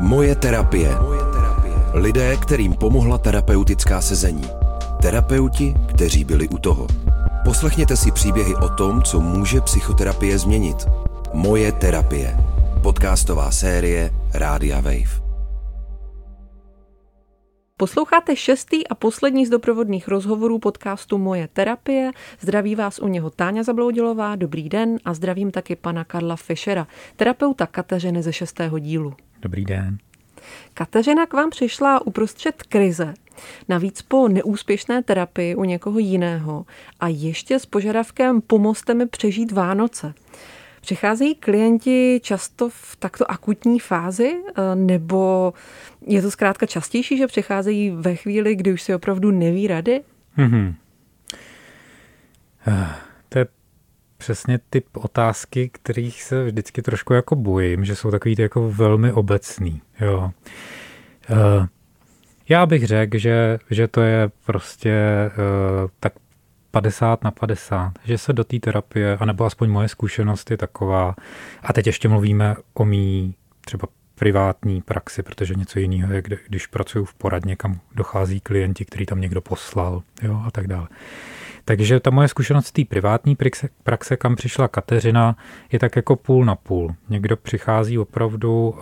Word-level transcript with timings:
Moje 0.00 0.34
terapie. 0.34 0.92
Lidé, 1.94 2.36
kterým 2.36 2.74
pomohla 2.74 3.18
terapeutická 3.18 4.00
sezení. 4.00 4.44
Terapeuti, 5.02 5.74
kteří 5.88 6.24
byli 6.24 6.48
u 6.48 6.58
toho. 6.58 6.86
Poslechněte 7.44 7.96
si 7.96 8.12
příběhy 8.12 8.54
o 8.54 8.68
tom, 8.68 9.02
co 9.02 9.20
může 9.20 9.60
psychoterapie 9.60 10.38
změnit. 10.38 10.76
Moje 11.32 11.72
terapie. 11.72 12.36
Podcastová 12.82 13.50
série 13.50 14.10
Rádia 14.34 14.76
Wave. 14.80 15.26
Posloucháte 17.76 18.36
šestý 18.36 18.88
a 18.88 18.94
poslední 18.94 19.46
z 19.46 19.50
doprovodných 19.50 20.08
rozhovorů 20.08 20.58
podcastu 20.58 21.18
Moje 21.18 21.48
terapie. 21.48 22.10
Zdraví 22.40 22.74
vás 22.74 22.98
u 22.98 23.08
něho 23.08 23.30
Táňa 23.30 23.62
Zabloudilová, 23.62 24.36
dobrý 24.36 24.68
den 24.68 24.98
a 25.04 25.14
zdravím 25.14 25.50
taky 25.50 25.76
pana 25.76 26.04
Karla 26.04 26.36
Fischera, 26.36 26.86
terapeuta 27.16 27.66
Kateřiny 27.66 28.22
ze 28.22 28.32
šestého 28.32 28.78
dílu. 28.78 29.14
Dobrý 29.46 29.64
den. 29.64 29.98
Kateřina 30.74 31.26
k 31.26 31.32
vám 31.32 31.50
přišla 31.50 32.06
uprostřed 32.06 32.62
krize, 32.62 33.14
navíc 33.68 34.02
po 34.02 34.28
neúspěšné 34.28 35.02
terapii 35.02 35.54
u 35.54 35.64
někoho 35.64 35.98
jiného 35.98 36.66
a 37.00 37.08
ještě 37.08 37.58
s 37.58 37.66
požadavkem 37.66 38.40
pomozte 38.40 38.94
mi 38.94 39.06
přežít 39.06 39.52
Vánoce. 39.52 40.14
Přicházejí 40.80 41.34
klienti 41.34 42.20
často 42.22 42.68
v 42.68 42.96
takto 42.98 43.30
akutní 43.30 43.80
fázi, 43.80 44.36
eh, 44.46 44.74
nebo 44.74 45.52
je 46.06 46.22
to 46.22 46.30
zkrátka 46.30 46.66
častější, 46.66 47.16
že 47.16 47.26
přicházejí 47.26 47.90
ve 47.90 48.14
chvíli, 48.14 48.54
kdy 48.56 48.72
už 48.72 48.82
si 48.82 48.94
opravdu 48.94 49.30
neví 49.30 49.66
rady? 49.66 50.02
Mm-hmm. 50.38 50.74
To 53.28 53.38
je 53.38 53.46
přesně 54.16 54.58
typ 54.70 54.86
otázky, 54.92 55.68
kterých 55.68 56.22
se 56.22 56.44
vždycky 56.44 56.82
trošku 56.82 57.12
jako 57.12 57.36
bojím, 57.36 57.84
že 57.84 57.96
jsou 57.96 58.10
takový 58.10 58.34
jako 58.38 58.70
velmi 58.70 59.12
obecný. 59.12 59.82
Jo. 60.00 60.30
Uh, 61.30 61.66
já 62.48 62.66
bych 62.66 62.86
řekl, 62.86 63.18
že, 63.18 63.58
že 63.70 63.88
to 63.88 64.00
je 64.00 64.30
prostě 64.44 64.94
uh, 65.38 65.90
tak 66.00 66.12
50 66.70 67.24
na 67.24 67.30
50, 67.30 67.92
že 68.04 68.18
se 68.18 68.32
do 68.32 68.44
té 68.44 68.58
terapie, 68.58 69.16
anebo 69.16 69.44
aspoň 69.44 69.70
moje 69.70 69.88
zkušenost 69.88 70.50
je 70.50 70.56
taková, 70.56 71.14
a 71.62 71.72
teď 71.72 71.86
ještě 71.86 72.08
mluvíme 72.08 72.56
o 72.74 72.84
mý 72.84 73.34
třeba 73.60 73.88
privátní 74.14 74.82
praxi, 74.82 75.22
protože 75.22 75.54
něco 75.54 75.78
jiného 75.78 76.12
je, 76.12 76.22
když 76.48 76.66
pracuju 76.66 77.04
v 77.04 77.14
poradně, 77.14 77.56
kam 77.56 77.80
dochází 77.94 78.40
klienti, 78.40 78.84
který 78.84 79.06
tam 79.06 79.20
někdo 79.20 79.40
poslal 79.40 80.02
jo, 80.22 80.42
a 80.46 80.50
tak 80.50 80.66
dále. 80.66 80.88
Takže 81.68 82.00
ta 82.00 82.10
moje 82.10 82.28
zkušenost 82.28 82.66
z 82.66 82.72
té 82.72 82.84
privátní 82.84 83.36
praxe, 83.82 84.16
kam 84.16 84.36
přišla 84.36 84.68
Kateřina, 84.68 85.36
je 85.72 85.78
tak 85.78 85.96
jako 85.96 86.16
půl 86.16 86.44
na 86.44 86.54
půl. 86.54 86.94
Někdo 87.08 87.36
přichází 87.36 87.98
opravdu 87.98 88.68
uh, 88.68 88.78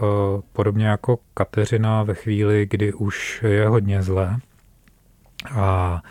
podobně 0.53 0.87
jako 0.87 1.19
Kateřina 1.35 2.03
ve 2.03 2.15
chvíli, 2.15 2.67
kdy 2.71 2.93
už 2.93 3.43
je 3.47 3.69
hodně 3.69 4.03
zlé 4.03 4.37
a 5.51 6.03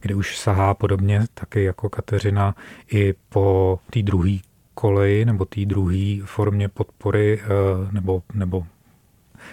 kdy 0.00 0.14
už 0.14 0.38
sahá 0.38 0.74
podobně 0.74 1.22
taky 1.34 1.64
jako 1.64 1.88
Kateřina 1.88 2.54
i 2.92 3.14
po 3.28 3.78
té 3.90 4.02
druhé 4.02 4.38
koleji 4.74 5.24
nebo 5.24 5.44
té 5.44 5.64
druhé 5.64 6.16
formě 6.24 6.68
podpory 6.68 7.40
uh, 7.40 7.92
nebo, 7.92 8.22
nebo 8.34 8.66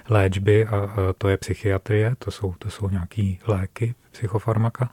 léčby 0.09 0.65
a 0.65 0.89
to 1.17 1.29
je 1.29 1.37
psychiatrie, 1.37 2.13
to 2.19 2.31
jsou, 2.31 2.53
to 2.57 2.69
jsou 2.69 2.89
nějaký 2.89 3.39
léky, 3.47 3.93
psychofarmaka. 4.11 4.89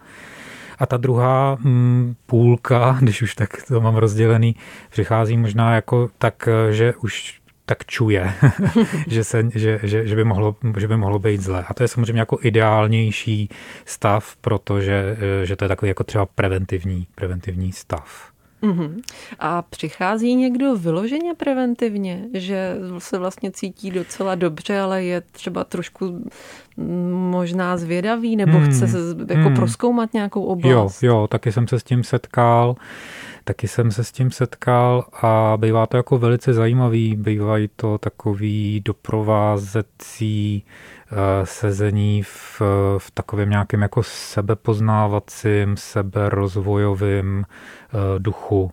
A 0.78 0.86
ta 0.86 0.96
druhá 0.96 1.54
mm, 1.60 2.14
půlka, 2.26 2.98
když 3.00 3.22
už 3.22 3.34
tak 3.34 3.62
to 3.68 3.80
mám 3.80 3.96
rozdělený, 3.96 4.56
přichází 4.90 5.36
možná 5.36 5.74
jako 5.74 6.10
tak, 6.18 6.48
že 6.70 6.94
už 6.94 7.40
tak 7.66 7.86
čuje, 7.86 8.32
že, 9.06 9.24
se, 9.24 9.42
že, 9.54 9.80
že, 9.82 10.06
že, 10.06 10.16
by 10.16 10.24
mohlo, 10.24 10.56
že 10.78 10.88
by 10.88 10.96
mohlo 10.96 11.18
být 11.18 11.40
zlé. 11.40 11.64
A 11.68 11.74
to 11.74 11.82
je 11.82 11.88
samozřejmě 11.88 12.20
jako 12.20 12.38
ideálnější 12.42 13.48
stav, 13.84 14.36
protože 14.36 15.16
že 15.44 15.56
to 15.56 15.64
je 15.64 15.68
takový 15.68 15.88
jako 15.88 16.04
třeba 16.04 16.26
preventivní, 16.26 17.06
preventivní 17.14 17.72
stav. 17.72 18.30
Mm-hmm. 18.62 19.00
A 19.38 19.62
přichází 19.62 20.34
někdo 20.34 20.76
vyloženě 20.76 21.34
preventivně, 21.34 22.24
že 22.34 22.76
se 22.98 23.18
vlastně 23.18 23.50
cítí 23.50 23.90
docela 23.90 24.34
dobře, 24.34 24.80
ale 24.80 25.04
je 25.04 25.20
třeba 25.20 25.64
trošku 25.64 26.24
možná 27.30 27.76
zvědavý, 27.76 28.36
nebo 28.36 28.58
hmm. 28.58 28.70
chce 28.70 28.88
se 28.88 28.98
jako 29.28 29.48
hmm. 29.48 29.54
proskoumat 29.56 30.14
nějakou 30.14 30.42
oblast? 30.42 31.02
Jo, 31.02 31.08
jo, 31.10 31.26
taky 31.26 31.52
jsem 31.52 31.68
se 31.68 31.80
s 31.80 31.84
tím 31.84 32.04
setkal. 32.04 32.76
Taky 33.44 33.68
jsem 33.68 33.90
se 33.90 34.04
s 34.04 34.12
tím 34.12 34.30
setkal 34.30 35.04
a 35.22 35.56
bývá 35.56 35.86
to 35.86 35.96
jako 35.96 36.18
velice 36.18 36.52
zajímavý. 36.52 37.16
Bývají 37.16 37.70
to 37.76 37.98
takový 37.98 38.82
doprovázecí 38.84 40.64
sezení 41.44 42.22
v, 42.22 42.62
v 42.98 43.10
takovém 43.14 43.50
nějakém 43.50 43.82
jako 43.82 44.02
sebepoznávacím, 44.02 45.76
seberozvojovým 45.76 47.38
uh, 47.38 48.00
duchu. 48.18 48.72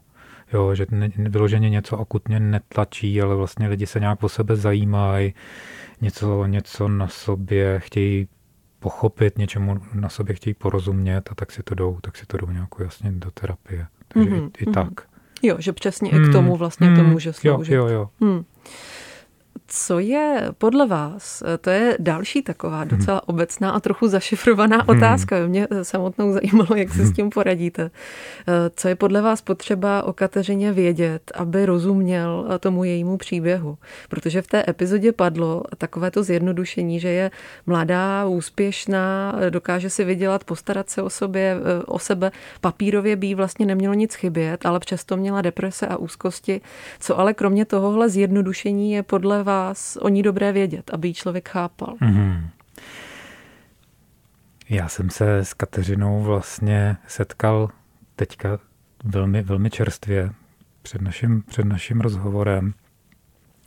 Jo, 0.54 0.76
že 0.76 0.86
vyloženě 1.16 1.70
něco 1.70 2.00
akutně 2.00 2.40
netlačí, 2.40 3.22
ale 3.22 3.36
vlastně 3.36 3.68
lidi 3.68 3.88
se 3.88 4.00
nějak 4.00 4.24
o 4.24 4.30
sebe 4.30 4.56
zajímají, 4.56 5.34
něco, 6.02 6.46
něco 6.46 6.88
na 6.88 7.08
sobě 7.08 7.80
chtějí 7.80 8.28
pochopit, 8.80 9.38
něčemu 9.38 9.82
na 9.94 10.10
sobě 10.10 10.36
chtějí 10.36 10.54
porozumět 10.54 11.30
a 11.32 11.36
tak 11.36 11.52
si 11.52 11.64
to 11.64 11.76
jdou, 11.76 11.98
tak 12.02 12.18
si 12.18 12.26
to 12.26 12.38
jdou 12.38 12.50
nějak 12.50 12.70
jasně 12.80 13.12
do 13.12 13.32
terapie. 13.32 13.88
Takže 14.08 14.30
mm-hmm, 14.30 14.50
i, 14.58 14.64
i 14.64 14.66
mm-hmm. 14.66 14.74
tak. 14.74 15.08
Jo, 15.44 15.56
že 15.60 15.74
přesně 15.74 16.12
mm, 16.14 16.26
i 16.26 16.30
k 16.30 16.32
tomu 16.32 16.52
mm, 16.52 16.58
vlastně 16.58 16.90
mm, 16.90 16.96
to 16.96 17.04
může 17.04 17.34
sloužit. 17.34 17.74
Jo, 17.74 17.88
jo, 17.88 17.94
jo. 17.94 18.10
Mm. 18.20 18.46
Co 19.68 20.00
je 20.00 20.50
podle 20.58 20.88
vás, 20.88 21.44
to 21.62 21.70
je 21.70 21.98
další 22.00 22.42
taková 22.42 22.80
mhm. 22.80 22.88
docela 22.88 23.28
obecná 23.28 23.72
a 23.72 23.80
trochu 23.80 24.08
zašifrovaná 24.08 24.78
hmm. 24.78 24.98
otázka. 24.98 25.48
Mě 25.48 25.68
samotnou 25.84 26.34
zajímalo, 26.34 26.76
jak 26.76 26.90
se 26.90 27.06
s 27.06 27.14
tím 27.14 27.30
poradíte. 27.30 27.92
Co 28.76 28.88
je 28.88 28.96
podle 28.96 29.22
vás 29.22 29.42
potřeba 29.42 30.04
o 30.04 30.14
Kateřině 30.14 30.72
vědět, 30.72 31.32
aby 31.36 31.66
rozuměl 31.66 32.48
tomu 32.60 32.84
jejímu 32.84 33.18
příběhu? 33.18 33.78
Protože 34.10 34.42
v 34.42 34.48
té 34.48 34.64
epizodě 34.68 35.12
padlo 35.12 35.64
takové 35.78 36.12
to 36.12 36.24
zjednodušení, 36.24 37.00
že 37.00 37.10
je 37.10 37.32
mladá, 37.66 38.26
úspěšná, 38.26 39.36
dokáže 39.50 39.90
si 39.90 40.04
vydělat, 40.04 40.44
postarat 40.44 40.90
se 40.90 41.02
o, 41.02 41.10
sobě, 41.10 41.58
o 41.86 42.00
sebe. 42.00 42.32
Papírově 42.62 43.16
by 43.16 43.28
jí 43.28 43.36
vlastně 43.36 43.66
nemělo 43.66 43.94
nic 43.94 44.16
chybět, 44.16 44.66
ale 44.66 44.80
přesto 44.80 45.18
měla 45.18 45.42
deprese 45.42 45.88
a 45.88 45.98
úzkosti. 45.98 46.62
Co 47.00 47.20
ale 47.20 47.34
kromě 47.34 47.66
tohohle 47.66 48.10
zjednodušení 48.10 48.92
je 48.92 49.04
podle 49.04 49.44
vás 49.46 49.98
o 50.02 50.10
ní 50.10 50.24
dobré 50.24 50.52
vědět, 50.52 50.92
aby 50.94 51.08
ji 51.08 51.14
člověk 51.14 51.50
chápal? 51.50 51.96
Mm-hmm. 52.02 52.50
Já 54.70 54.88
jsem 54.88 55.10
se 55.10 55.38
s 55.38 55.54
Kateřinou 55.54 56.24
vlastně 56.24 56.98
setkal 57.08 57.70
teďka 58.16 58.60
velmi, 59.04 59.42
velmi 59.42 59.70
čerstvě 59.70 60.32
před 60.82 61.02
naším, 61.02 61.42
před 61.42 61.66
naším 61.66 62.02
rozhovorem 62.02 62.74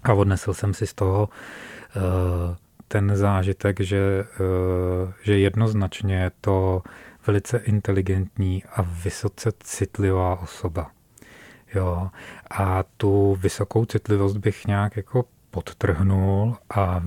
a 0.02 0.12
odnesl 0.14 0.54
jsem 0.54 0.74
si 0.74 0.86
z 0.86 0.94
toho 0.94 1.28
uh, 1.28 2.02
ten 2.88 3.16
zážitek, 3.16 3.80
že, 3.80 4.24
uh, 4.40 5.12
že 5.22 5.38
jednoznačně 5.38 6.16
je 6.16 6.30
to 6.40 6.82
velice 7.26 7.58
inteligentní 7.58 8.64
a 8.64 8.82
vysoce 8.82 9.52
citlivá 9.60 10.40
osoba. 10.40 10.90
Jo. 11.74 12.10
A 12.50 12.84
tu 12.96 13.34
vysokou 13.40 13.84
citlivost 13.84 14.36
bych 14.36 14.66
nějak 14.66 14.96
jako 14.96 15.24
podtrhnul 15.50 16.56
a 16.74 17.02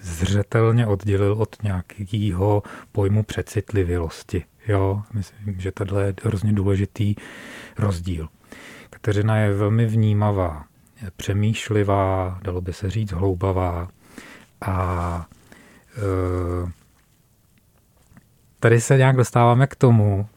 zřetelně 0.00 0.86
oddělil 0.86 1.32
od 1.32 1.56
nějakého 1.62 2.62
pojmu 2.92 3.22
přecitlivělosti. 3.22 4.44
Jo, 4.68 5.02
myslím, 5.12 5.60
že 5.60 5.72
tohle 5.72 6.04
je 6.04 6.14
hrozně 6.22 6.52
důležitý 6.52 7.14
rozdíl. 7.78 8.28
Kateřina 8.90 9.36
je 9.36 9.54
velmi 9.54 9.86
vnímavá, 9.86 10.64
je 11.02 11.10
přemýšlivá, 11.16 12.38
dalo 12.42 12.60
by 12.60 12.72
se 12.72 12.90
říct 12.90 13.12
hloubavá 13.12 13.88
a 14.60 15.26
e, 15.96 16.72
tady 18.60 18.80
se 18.80 18.96
nějak 18.96 19.16
dostáváme 19.16 19.66
k 19.66 19.76
tomu, 19.76 20.28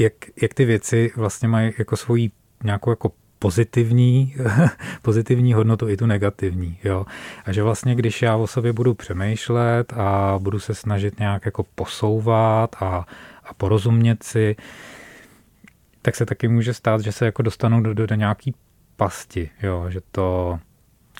jak, 0.00 0.12
jak 0.42 0.54
ty 0.54 0.64
věci 0.64 1.12
vlastně 1.16 1.48
mají 1.48 1.72
jako 1.78 1.96
svoji 1.96 2.30
nějakou 2.64 2.90
jako 2.90 3.12
pozitivní, 3.44 4.34
pozitivní 5.02 5.52
hodnotu 5.52 5.88
i 5.88 5.96
tu 5.96 6.06
negativní. 6.06 6.78
Jo? 6.84 7.06
A 7.44 7.52
že 7.52 7.62
vlastně, 7.62 7.94
když 7.94 8.22
já 8.22 8.36
o 8.36 8.46
sobě 8.46 8.72
budu 8.72 8.94
přemýšlet 8.94 9.92
a 9.92 10.38
budu 10.38 10.58
se 10.58 10.74
snažit 10.74 11.18
nějak 11.18 11.44
jako 11.44 11.64
posouvat 11.74 12.76
a, 12.80 13.06
a 13.44 13.54
porozumět 13.54 14.22
si, 14.22 14.56
tak 16.02 16.16
se 16.16 16.26
taky 16.26 16.48
může 16.48 16.74
stát, 16.74 17.00
že 17.00 17.12
se 17.12 17.24
jako 17.24 17.42
dostanu 17.42 17.82
do, 17.82 17.94
do, 17.94 18.06
do 18.06 18.14
nějaký 18.14 18.54
pasti, 18.96 19.50
jo? 19.62 19.86
že 19.88 20.00
to 20.10 20.58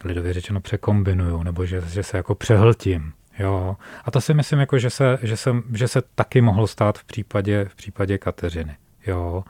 lidově 0.04 0.32
řečeno 0.32 0.60
překombinuju, 0.60 1.42
nebo 1.42 1.66
že, 1.66 1.80
že 1.80 2.02
se 2.02 2.16
jako 2.16 2.34
přehltím. 2.34 3.12
Jo. 3.38 3.76
A 4.04 4.10
to 4.10 4.20
si 4.20 4.34
myslím, 4.34 4.58
jako, 4.58 4.78
že, 4.78 4.90
se, 4.90 5.18
že, 5.22 5.36
se, 5.36 5.50
že 5.74 5.88
se 5.88 6.02
taky 6.14 6.40
mohlo 6.40 6.66
stát 6.66 6.98
v 6.98 7.04
případě, 7.04 7.64
v 7.68 7.74
případě 7.74 8.18
Kateřiny. 8.18 8.76
Jo. 9.06 9.44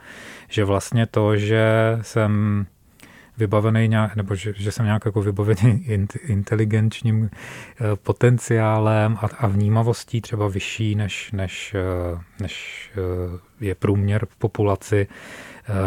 Že 0.49 0.65
vlastně 0.65 1.07
to, 1.07 1.37
že 1.37 1.99
jsem 2.03 2.67
vybavený 3.39 3.89
nějak, 3.89 4.17
nebo 4.17 4.35
že, 4.35 4.53
že 4.57 4.73
jsem 4.73 4.85
nějak 4.85 5.05
jako 5.05 5.23
vybavený 5.23 5.87
inteligenčním 6.27 7.31
eh, 7.31 7.97
potenciálem 8.03 9.17
a, 9.21 9.27
a 9.39 9.47
vnímavostí 9.47 10.21
třeba 10.21 10.49
vyšší, 10.49 10.95
než, 10.95 11.33
než, 11.33 11.75
eh, 11.75 12.19
než 12.41 12.91
eh, 12.95 13.65
je 13.67 13.75
průměr 13.75 14.27
populaci, 14.39 15.07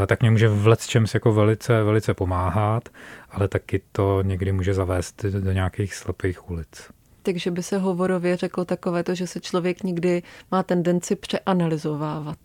tak 0.07 0.21
mě 0.21 0.31
může 0.31 0.49
v 0.49 0.75
čems 0.87 1.13
jako 1.13 1.33
velice, 1.33 1.83
velice 1.83 2.13
pomáhat, 2.13 2.89
ale 3.31 3.47
taky 3.47 3.81
to 3.91 4.21
někdy 4.21 4.51
může 4.51 4.73
zavést 4.73 5.25
do 5.25 5.51
nějakých 5.51 5.95
slepých 5.95 6.49
ulic. 6.49 6.89
Takže 7.23 7.51
by 7.51 7.63
se 7.63 7.77
hovorově 7.77 8.37
řeklo 8.37 8.65
takové 8.65 9.03
to, 9.03 9.15
že 9.15 9.27
se 9.27 9.39
člověk 9.39 9.83
nikdy 9.83 10.23
má 10.51 10.63
tendenci 10.63 11.15
přeanalyzovávat. 11.15 12.37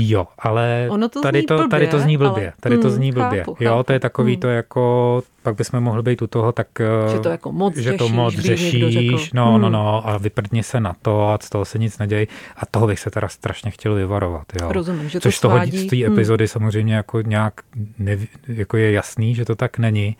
Jo, 0.00 0.26
ale 0.38 0.88
ono 0.90 1.08
to 1.08 1.20
tady, 1.20 1.42
to, 1.42 1.54
blbě, 1.54 1.68
tady 1.68 1.86
to 1.86 1.98
zní 1.98 2.16
blbě. 2.16 2.52
Tady 2.60 2.78
to 2.78 2.88
hmm, 2.88 2.96
zní 2.96 3.12
blbě. 3.12 3.38
Chápu, 3.38 3.56
jo, 3.60 3.82
to 3.82 3.92
je 3.92 4.00
takový 4.00 4.32
hmm. 4.32 4.40
to 4.40 4.48
jako, 4.48 5.22
pak 5.42 5.56
bychom 5.56 5.80
mohli 5.80 6.02
být 6.02 6.22
u 6.22 6.26
toho, 6.26 6.52
tak... 6.52 6.66
Že 7.12 7.18
to 7.18 7.28
jako 7.28 7.52
moc 7.52 7.76
že 7.76 7.82
řešíš, 7.82 7.98
to 7.98 8.08
moc 8.08 8.34
řešíš, 8.34 9.32
no, 9.32 9.44
no, 9.44 9.52
hmm. 9.52 9.62
no, 9.62 9.70
no, 9.70 10.08
a 10.08 10.18
vyprdni 10.18 10.62
se 10.62 10.80
na 10.80 10.94
to 11.02 11.28
a 11.28 11.38
z 11.42 11.50
toho 11.50 11.64
se 11.64 11.78
nic 11.78 11.98
neděje. 11.98 12.26
A 12.56 12.66
toho 12.66 12.86
bych 12.86 13.00
se 13.00 13.10
teda 13.10 13.28
strašně 13.28 13.70
chtěl 13.70 13.94
vyvarovat. 13.94 14.46
Jo. 14.60 14.72
Rozumím, 14.72 15.08
že 15.08 15.20
Což 15.20 15.40
to 15.40 15.48
toho, 15.48 15.66
z 15.66 15.86
té 15.86 15.96
hmm. 15.96 16.12
epizody 16.12 16.48
samozřejmě 16.48 16.94
jako 16.94 17.20
nějak 17.20 17.54
neví, 17.98 18.28
jako 18.48 18.76
je 18.76 18.92
jasný, 18.92 19.34
že 19.34 19.44
to 19.44 19.56
tak 19.56 19.78
není. 19.78 20.16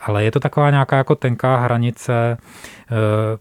Ale 0.00 0.24
je 0.24 0.30
to 0.30 0.40
taková 0.40 0.70
nějaká 0.70 0.96
jako 0.96 1.14
tenká 1.14 1.56
hranice 1.56 2.12
e, 2.12 2.36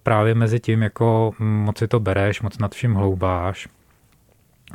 právě 0.03 0.35
mezi 0.35 0.59
tím, 0.59 0.81
jako 0.81 1.33
moc 1.39 1.77
si 1.77 1.87
to 1.87 1.99
bereš, 1.99 2.41
moc 2.41 2.57
nad 2.57 2.75
vším 2.75 2.93
hloubáš 2.93 3.67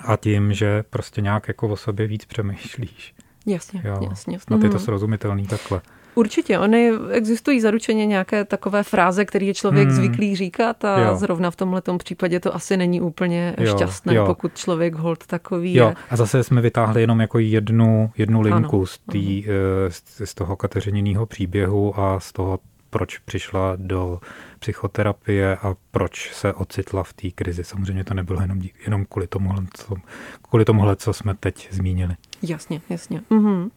a 0.04 0.16
tím, 0.16 0.52
že 0.52 0.84
prostě 0.90 1.20
nějak 1.20 1.48
jako 1.48 1.68
o 1.68 1.76
sobě 1.76 2.06
víc 2.06 2.24
přemýšlíš. 2.24 3.14
Jasně, 3.46 3.82
jo. 3.84 4.00
jasně. 4.10 4.38
Snad 4.38 4.62
je 4.62 4.68
to 4.68 4.76
mhm. 4.76 4.84
srozumitelný 4.84 5.46
takhle. 5.46 5.80
Určitě, 6.14 6.58
ony 6.58 6.92
existují 7.10 7.60
zaručeně 7.60 8.06
nějaké 8.06 8.44
takové 8.44 8.82
fráze, 8.82 9.24
které 9.24 9.46
je 9.46 9.54
člověk 9.54 9.88
hmm. 9.88 9.96
zvyklý 9.96 10.36
říkat 10.36 10.84
a 10.84 11.00
jo. 11.00 11.16
zrovna 11.16 11.50
v 11.50 11.56
tomhle 11.56 11.82
případě 11.98 12.40
to 12.40 12.54
asi 12.54 12.76
není 12.76 13.00
úplně 13.00 13.54
jo. 13.58 13.76
šťastné, 13.76 14.14
jo. 14.14 14.26
pokud 14.26 14.54
člověk 14.54 14.94
hold 14.94 15.26
takový 15.26 15.74
jo. 15.74 15.88
je. 15.88 15.94
A 16.10 16.16
zase 16.16 16.44
jsme 16.44 16.60
vytáhli 16.60 17.00
jenom 17.00 17.20
jako 17.20 17.38
jednu, 17.38 18.10
jednu 18.16 18.40
linku 18.40 18.76
ano. 18.76 18.86
z, 18.86 18.98
tý, 18.98 19.44
ano. 19.44 19.54
Eh, 19.86 19.90
z, 19.90 20.02
z 20.24 20.34
toho 20.34 20.56
Kateřiněného 20.56 21.26
příběhu 21.26 22.00
a 22.00 22.20
z 22.20 22.32
toho 22.32 22.58
proč 22.90 23.18
přišla 23.18 23.72
do 23.76 24.20
psychoterapie 24.58 25.56
a 25.56 25.74
proč 25.90 26.34
se 26.34 26.52
ocitla 26.52 27.02
v 27.02 27.12
té 27.12 27.30
krizi. 27.30 27.64
Samozřejmě 27.64 28.04
to 28.04 28.14
nebylo 28.14 28.40
jenom, 28.40 28.62
jenom 28.84 29.04
kvůli, 29.04 29.26
tomuhle, 29.26 29.62
co, 29.74 29.94
kvůli 30.42 30.64
tomuhle, 30.64 30.96
co 30.96 31.12
jsme 31.12 31.34
teď 31.34 31.68
zmínili. 31.70 32.16
Jasně, 32.42 32.80
jasně. 32.90 33.22
Mhm. 33.30 33.70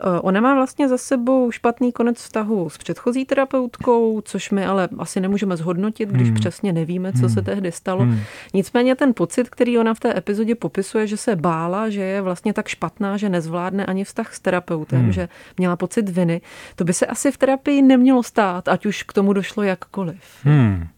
Eh, 0.00 0.20
ona 0.20 0.40
má 0.40 0.54
vlastně 0.54 0.88
za 0.88 0.98
sebou 0.98 1.50
špatný 1.50 1.92
konec 1.92 2.18
vztahu 2.18 2.70
s 2.70 2.78
předchozí 2.78 3.24
terapeutkou, 3.24 4.20
což 4.20 4.50
my 4.50 4.66
ale 4.66 4.88
asi 4.98 5.20
nemůžeme 5.20 5.56
zhodnotit, 5.56 6.08
když 6.08 6.28
hmm. 6.28 6.36
přesně 6.36 6.72
nevíme, 6.72 7.12
co 7.12 7.18
hmm. 7.18 7.28
se 7.28 7.42
tehdy 7.42 7.72
stalo. 7.72 8.02
Hmm. 8.02 8.20
Nicméně 8.54 8.94
ten 8.94 9.14
pocit, 9.14 9.50
který 9.50 9.78
ona 9.78 9.94
v 9.94 10.00
té 10.00 10.18
epizodě 10.18 10.54
popisuje, 10.54 11.06
že 11.06 11.16
se 11.16 11.36
bála, 11.36 11.90
že 11.90 12.00
je 12.00 12.22
vlastně 12.22 12.52
tak 12.52 12.68
špatná, 12.68 13.16
že 13.16 13.28
nezvládne 13.28 13.86
ani 13.86 14.04
vztah 14.04 14.34
s 14.34 14.40
terapeutem, 14.40 15.02
hmm. 15.02 15.12
že 15.12 15.28
měla 15.58 15.76
pocit 15.76 16.08
viny, 16.08 16.40
to 16.76 16.84
by 16.84 16.92
se 16.92 17.06
asi 17.06 17.32
v 17.32 17.38
terapii 17.38 17.82
nemělo 17.82 18.22
stát, 18.22 18.68
ať 18.68 18.86
už 18.86 19.02
k 19.02 19.12
tomu 19.12 19.32
došlo 19.32 19.62
jakkoliv. 19.62 20.07
Hmm. 20.42 20.88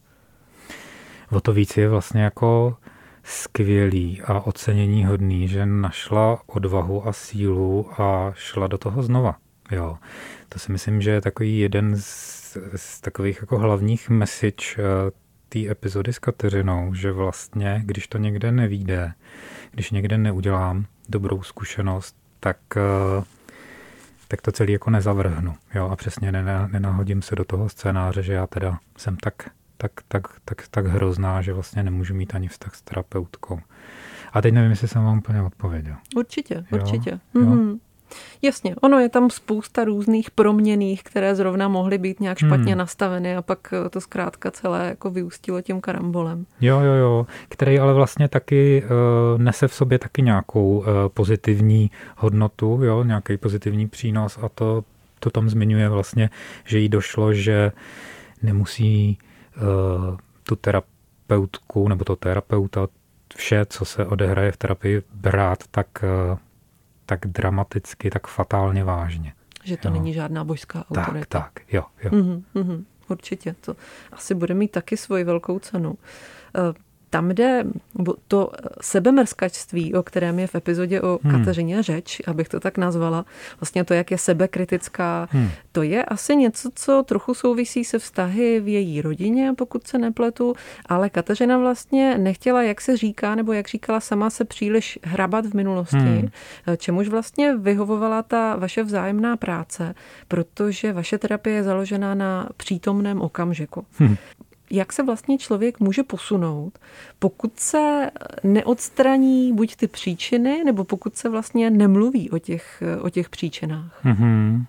O 1.31 1.41
to 1.41 1.53
víc 1.53 1.77
je 1.77 1.89
vlastně 1.89 2.23
jako 2.23 2.77
skvělý 3.23 4.23
a 4.23 4.41
ocenění 4.41 5.05
hodný, 5.05 5.49
že 5.49 5.67
našla 5.67 6.43
odvahu 6.47 7.09
a 7.09 7.13
sílu 7.13 8.01
a 8.01 8.33
šla 8.35 8.67
do 8.67 8.79
toho 8.79 9.03
znova. 9.03 9.37
Jo. 9.71 9.99
To 10.49 10.59
si 10.59 10.73
myslím, 10.73 11.03
že 11.03 11.11
je 11.11 11.21
takový 11.21 11.59
jeden 11.59 11.97
z, 11.97 12.57
z 12.77 13.01
takových 13.01 13.39
jako 13.41 13.59
hlavních 13.59 14.09
message 14.09 14.67
eh, 14.79 15.11
té 15.49 15.71
epizody 15.71 16.13
s 16.13 16.19
Kateřinou, 16.19 16.95
že 16.95 17.13
vlastně, 17.13 17.83
když 17.85 18.09
to 18.09 18.19
někde 18.19 18.53
nevíde, 18.53 19.13
když 19.71 19.91
někde 19.91 20.19
neudělám 20.19 20.87
dobrou 21.09 21.43
zkušenost, 21.43 22.17
tak, 22.41 22.59
eh, 22.77 23.25
tak 24.31 24.43
to 24.43 24.53
celý 24.53 24.73
jako 24.73 24.91
nezavrhnu. 24.91 25.55
Jo, 25.75 25.89
a 25.89 25.97
přesně 25.97 26.33
nenahodím 26.67 27.23
se 27.23 27.37
do 27.37 27.45
toho 27.45 27.69
scénáře, 27.69 28.23
že 28.23 28.33
já 28.33 28.47
teda 28.47 28.79
jsem 28.97 29.17
tak 29.17 29.51
tak, 29.77 29.93
tak, 30.09 30.29
tak, 30.45 30.69
tak 30.71 30.87
hrozná, 30.87 31.43
že 31.43 31.53
vlastně 31.53 31.83
nemůžu 31.83 32.15
mít 32.15 32.35
ani 32.35 32.49
vztah 32.49 32.75
s 32.75 32.83
terapeutkou. 32.83 33.61
A 34.33 34.43
teď 34.43 34.55
nevím, 34.55 34.71
jestli 34.71 34.89
jsem 34.89 35.05
vám 35.05 35.19
úplně 35.19 35.43
odpověděl. 35.43 35.97
Určitě, 36.17 36.65
určitě. 36.73 37.11
Jo? 37.11 37.41
Mm-hmm. 37.43 37.79
Jasně, 38.43 38.77
ono 38.81 38.99
je 38.99 39.09
tam 39.09 39.31
spousta 39.31 39.85
různých 39.85 40.31
proměných, 40.31 41.03
které 41.03 41.35
zrovna 41.35 41.69
mohly 41.69 41.99
být 41.99 42.21
nějak 42.21 42.39
špatně 42.39 42.73
hmm. 42.73 42.79
nastaveny 42.79 43.37
a 43.37 43.43
pak 43.43 43.75
to 43.91 44.01
zkrátka 44.01 44.51
celé 44.51 44.89
jako 44.89 45.11
vyústilo 45.11 45.61
tím 45.63 45.81
karambolem. 45.81 46.47
Jo, 46.61 46.81
jo, 46.81 46.93
jo, 46.93 47.27
který 47.49 47.79
ale 47.79 47.95
vlastně 47.95 48.29
taky 48.29 48.83
uh, 48.85 49.43
nese 49.43 49.69
v 49.69 49.75
sobě 49.75 49.99
taky 49.99 50.23
nějakou 50.23 50.79
uh, 50.79 50.85
pozitivní 51.15 51.91
hodnotu, 52.17 52.81
jo, 52.83 53.05
nějaký 53.05 53.37
pozitivní 53.37 53.89
přínos 53.89 54.39
a 54.43 54.49
to, 54.49 54.85
to 55.21 55.31
tam 55.31 55.49
zmiňuje 55.49 55.89
vlastně, 55.89 56.31
že 56.65 56.79
jí 56.79 56.89
došlo, 56.89 57.33
že 57.33 57.73
nemusí 58.43 59.19
Eh, 59.57 60.17
tu 60.43 60.57
terapeutku 60.57 61.89
nebo 61.89 62.05
to 62.05 62.17
terapeuta, 62.17 62.89
vše, 63.37 63.67
co 63.67 63.85
se 63.85 64.07
odehraje 64.07 64.53
v 64.53 64.57
terapii, 64.57 65.03
brát 65.15 65.59
tak, 65.71 65.87
eh, 66.03 66.37
tak 67.11 67.27
dramaticky, 67.27 68.11
tak 68.11 68.27
fatálně 68.27 68.85
vážně. 68.85 69.33
Že 69.65 69.77
to 69.77 69.89
jo. 69.89 69.95
není 69.95 70.15
žádná 70.15 70.45
božská 70.45 70.85
autorita. 70.91 71.41
Tak, 71.41 71.53
tak, 71.55 71.73
jo. 71.73 71.85
jo. 72.03 72.11
Mm-hmm, 72.11 72.43
mm-hmm, 72.55 72.85
určitě. 73.09 73.55
To 73.61 73.77
asi 74.13 74.35
bude 74.35 74.55
mít 74.55 74.71
taky 74.71 74.97
svoji 74.97 75.25
velkou 75.25 75.59
cenu. 75.59 75.95
Eh, 77.11 77.21
tam 77.21 77.31
jde 77.31 77.65
to 78.29 78.51
sebemrskačství, 78.81 79.95
o 79.95 80.03
kterém 80.03 80.39
je 80.39 80.47
v 80.47 80.55
epizodě 80.55 81.01
o 81.01 81.19
hmm. 81.23 81.33
Kateřině 81.33 81.83
řeč, 81.83 82.23
abych 82.27 82.49
to 82.49 82.61
tak 82.61 82.79
nazvala, 82.79 83.25
vlastně 83.61 83.85
to, 83.85 83.95
jak 83.95 84.11
je 84.11 84.19
sebekritická, 84.19 85.29
hmm. 85.31 85.49
to 85.73 85.83
je 85.83 86.05
asi 86.05 86.37
něco, 86.37 86.71
co 86.75 87.03
trochu 87.03 87.35
souvisí 87.35 87.85
se 87.85 87.99
vztahy 87.99 88.61
v 88.61 88.69
její 88.69 89.03
rodině, 89.03 89.53
pokud 89.59 89.87
se 89.87 89.99
nepletu, 89.99 90.55
ale 90.87 91.11
Kateřina 91.11 91.59
vlastně 91.59 92.19
nechtěla, 92.19 92.63
jak 92.63 92.81
se 92.81 92.97
říká, 92.97 93.35
nebo 93.35 93.53
jak 93.53 93.69
říkala 93.69 94.01
sama, 94.01 94.31
se 94.31 94.45
příliš 94.45 94.99
hrabat 95.03 95.47
v 95.47 95.55
minulosti, 95.55 95.97
hmm. 95.97 96.29
čemuž 96.77 97.09
vlastně 97.09 97.57
vyhovovala 97.57 98.23
ta 98.23 98.57
vaše 98.57 98.83
vzájemná 98.83 99.37
práce, 99.37 99.95
protože 100.29 100.93
vaše 100.93 101.19
terapie 101.19 101.57
je 101.57 101.63
založená 101.65 102.15
na 102.15 102.49
přítomném 102.57 103.21
okamžiku. 103.21 103.87
Hmm 103.99 104.17
jak 104.71 104.93
se 104.93 105.03
vlastně 105.03 105.39
člověk 105.39 105.81
může 105.81 106.03
posunout, 106.03 106.79
pokud 107.19 107.61
se 107.61 108.11
neodstraní 108.45 109.53
buď 109.53 109.77
ty 109.77 109.89
příčiny, 109.89 110.65
nebo 110.65 110.85
pokud 110.85 111.17
se 111.17 111.29
vlastně 111.29 111.71
nemluví 111.71 112.31
o 112.31 112.39
těch, 112.39 112.83
o 113.01 113.11
těch 113.11 113.29
příčinách. 113.29 114.05
Mm-hmm. 114.05 114.65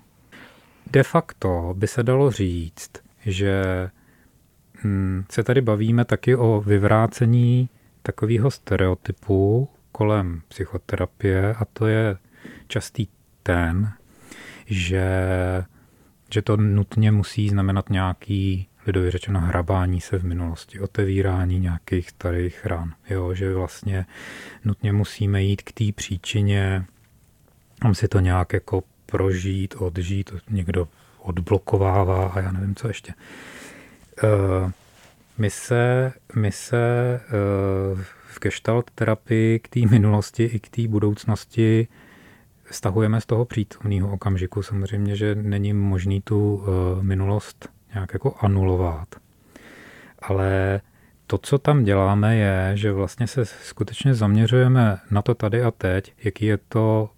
De 0.92 1.04
facto 1.04 1.74
by 1.78 1.88
se 1.88 2.04
dalo 2.04 2.32
říct, 2.32 2.92
že 3.26 3.64
hm, 4.84 5.24
se 5.30 5.44
tady 5.44 5.62
bavíme 5.62 6.06
taky 6.06 6.36
o 6.36 6.64
vyvrácení 6.66 7.70
takového 8.04 8.52
stereotypu 8.52 9.70
kolem 9.92 10.42
psychoterapie 10.48 11.56
a 11.56 11.66
to 11.66 11.88
je 11.88 12.18
častý 12.68 13.08
ten, 13.44 13.92
že, 14.66 15.06
že 16.34 16.42
to 16.42 16.58
nutně 16.58 17.12
musí 17.12 17.50
znamenat 17.50 17.90
nějaký 17.90 18.68
lidově 18.86 19.12
řečeno 19.12 19.40
hrabání 19.40 20.02
se 20.02 20.18
v 20.18 20.24
minulosti, 20.24 20.80
otevírání 20.80 21.60
nějakých 21.60 22.10
starých 22.10 22.66
ran. 22.66 22.94
Jo, 23.10 23.34
že 23.34 23.54
vlastně 23.54 24.06
nutně 24.66 24.94
musíme 24.94 25.44
jít 25.44 25.62
k 25.62 25.72
té 25.72 25.84
příčině, 25.96 26.86
tam 27.80 27.96
si 27.96 28.08
to 28.08 28.20
nějak 28.20 28.54
jako 28.54 28.84
prožít, 29.06 29.76
odžít, 29.78 30.32
někdo 30.50 30.88
odblokovává 31.20 32.28
a 32.28 32.40
já 32.40 32.52
nevím, 32.52 32.76
co 32.76 32.88
ještě. 32.88 33.14
Uh, 34.24 34.72
my 35.38 35.50
se, 35.50 36.14
my 36.36 36.52
se 36.52 37.20
uh, 37.94 38.02
v 38.28 38.40
gestalt 38.42 38.92
terapii 38.92 39.60
k 39.60 39.68
té 39.68 39.80
minulosti 39.80 40.44
i 40.44 40.60
k 40.60 40.70
té 40.70 40.88
budoucnosti 40.88 41.88
stahujeme 42.72 43.22
z 43.22 43.26
toho 43.26 43.46
přítomného 43.46 44.12
okamžiku. 44.12 44.64
Samozřejmě, 44.64 45.16
že 45.16 45.36
není 45.36 45.74
možný 45.74 46.22
tu 46.22 46.56
uh, 46.56 47.04
minulost 47.04 47.70
nějak 47.94 48.14
jako 48.14 48.36
anulovat. 48.40 49.08
Ale 50.20 50.82
to, 51.28 51.38
co 51.38 51.58
tam 51.58 51.84
děláme, 51.84 52.36
je, 52.36 52.72
že 52.78 52.92
vlastně 52.92 53.28
se 53.28 53.46
skutečně 53.46 54.14
zaměřujeme 54.14 54.98
na 55.12 55.22
to 55.22 55.36
tady 55.36 55.64
a 55.64 55.72
teď, 55.72 56.14
jaký 56.24 56.46
je 56.46 56.58
to, 56.58 57.10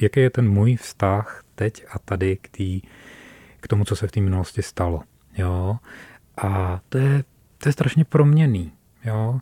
jaký 0.00 0.20
je 0.20 0.30
ten 0.30 0.48
můj 0.50 0.76
vztah 0.76 1.42
teď 1.54 1.84
a 1.92 1.98
tady 1.98 2.36
k, 2.36 2.48
tý, 2.48 2.80
k 3.60 3.68
tomu, 3.68 3.84
co 3.84 3.96
se 3.96 4.06
v 4.06 4.10
té 4.10 4.20
minulosti 4.20 4.62
stalo. 4.62 5.02
Jo? 5.38 5.76
A 6.36 6.80
to 6.88 6.98
je, 6.98 7.24
to 7.58 7.68
je 7.68 7.72
strašně 7.72 8.04
proměný. 8.04 8.72
Jo? 9.04 9.40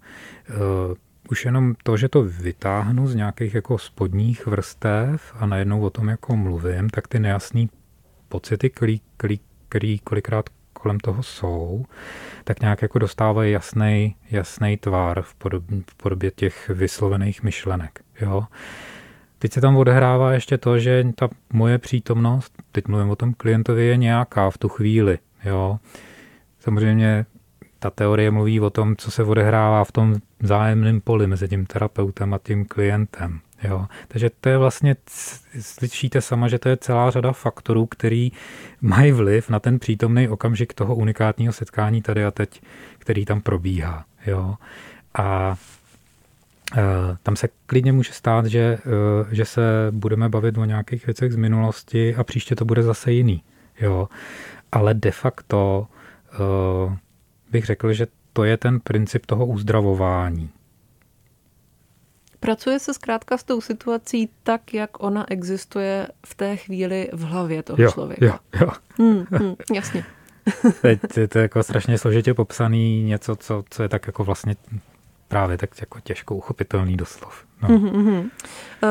Uh, 0.51 0.95
už 1.31 1.45
jenom 1.45 1.75
to, 1.83 1.97
že 1.97 2.09
to 2.09 2.23
vytáhnu 2.23 3.07
z 3.07 3.15
nějakých 3.15 3.55
jako 3.55 3.79
spodních 3.79 4.47
vrstev 4.47 5.35
a 5.39 5.47
najednou 5.47 5.81
o 5.81 5.91
tom 5.91 6.09
jako 6.09 6.37
mluvím, 6.37 6.91
tak 6.91 7.09
ty 7.09 7.19
nejasný 7.19 7.71
pocity, 8.29 8.71
který, 8.71 9.01
který, 9.17 9.41
který 9.69 9.99
kolikrát 9.99 10.51
kolem 10.83 11.01
toho 11.01 11.23
jsou, 11.23 11.85
tak 12.45 12.61
nějak 12.61 12.83
jako 12.83 12.99
dostávají 12.99 13.53
jasný, 13.53 14.17
jasný 14.31 14.77
tvár 14.77 15.23
v 15.23 15.35
podobě, 15.35 15.83
v 15.91 15.95
podobě 15.95 16.31
těch 16.31 16.69
vyslovených 16.69 17.43
myšlenek. 17.43 18.01
Jo? 18.21 18.45
Teď 19.39 19.53
se 19.53 19.61
tam 19.61 19.77
odehrává 19.77 20.33
ještě 20.33 20.59
to, 20.59 20.79
že 20.79 21.05
ta 21.15 21.29
moje 21.53 21.79
přítomnost, 21.79 22.53
teď 22.73 22.89
mluvím 22.89 23.11
o 23.11 23.17
tom 23.17 23.35
klientovi, 23.35 23.87
je 23.87 23.97
nějaká 23.97 24.51
v 24.51 24.59
tu 24.59 24.69
chvíli. 24.69 25.19
Jo? 25.45 25.79
Samozřejmě 26.61 27.27
ta 27.79 27.91
teorie 27.91 28.31
mluví 28.31 28.61
o 28.61 28.71
tom, 28.71 28.97
co 28.97 29.11
se 29.11 29.25
odehrává 29.25 29.85
v 29.85 29.93
tom 29.93 30.15
zájemném 30.41 31.01
poli 31.01 31.27
mezi 31.27 31.49
tím 31.49 31.67
terapeutem 31.67 32.35
a 32.35 32.39
tím 32.39 32.65
klientem. 32.65 33.41
Jo. 33.65 33.87
Takže 34.09 34.31
to 34.41 34.49
je 34.49 34.59
vlastně, 34.59 34.97
slyšíte 35.61 36.21
sama, 36.21 36.49
že 36.49 36.59
to 36.59 36.69
je 36.69 36.77
celá 36.77 37.11
řada 37.11 37.33
faktorů, 37.33 37.87
který 37.87 38.33
mají 38.81 39.13
vliv 39.13 39.51
na 39.51 39.61
ten 39.61 39.79
přítomný 39.79 40.29
okamžik 40.29 40.75
toho 40.75 40.95
unikátního 40.95 41.53
setkání 41.53 42.03
tady 42.03 42.25
a 42.25 42.31
teď, 42.31 42.63
který 42.99 43.25
tam 43.25 43.41
probíhá. 43.41 44.05
Jo. 44.27 44.55
A 45.15 45.57
e, 46.77 46.83
tam 47.23 47.37
se 47.37 47.49
klidně 47.67 47.93
může 47.93 48.13
stát, 48.13 48.47
že, 48.47 48.61
e, 48.61 48.79
že 49.35 49.45
se 49.45 49.63
budeme 49.91 50.29
bavit 50.29 50.59
o 50.59 50.65
nějakých 50.65 51.07
věcech 51.07 51.33
z 51.33 51.37
minulosti 51.37 52.15
a 52.15 52.25
příště 52.25 52.57
to 52.57 52.65
bude 52.65 52.83
zase 52.83 53.13
jiný. 53.13 53.43
Jo. 53.81 54.09
Ale 54.73 54.95
de 54.95 55.11
facto 55.11 55.87
e, 56.33 56.97
bych 57.51 57.67
řekl, 57.67 57.93
že 57.93 58.07
to 58.33 58.45
je 58.45 58.57
ten 58.57 58.81
princip 58.81 59.27
toho 59.27 59.47
uzdravování. 59.47 60.51
Pracuje 62.43 62.79
se 62.79 62.95
zkrátka 62.95 63.39
s 63.39 63.45
tou 63.45 63.61
situací 63.61 64.29
tak, 64.43 64.75
jak 64.75 65.03
ona 65.03 65.31
existuje 65.31 66.09
v 66.27 66.35
té 66.35 66.57
chvíli 66.57 67.09
v 67.13 67.23
hlavě 67.23 67.63
toho 67.63 67.83
jo, 67.83 67.91
člověka. 67.91 68.27
Jo, 68.27 68.39
jo. 68.61 68.69
Hmm, 68.99 69.25
hmm, 69.31 69.55
jasně. 69.75 70.05
Teď 70.83 71.01
je 71.17 71.29
to 71.29 71.39
jako 71.39 71.63
strašně 71.63 71.99
složitě 71.99 72.35
popsaný 72.35 73.03
něco, 73.03 73.37
co, 73.37 73.65
co 73.71 73.83
je 73.83 73.89
tak 73.89 74.07
jako 74.07 74.25
vlastně 74.25 74.57
právě 75.29 75.59
tak 75.59 75.71
jako 75.81 76.01
těžko 76.01 76.35
uchopitelný 76.35 76.97
doslov. 76.97 77.45
No. 77.63 77.69
Mm-hmm. 77.69 78.31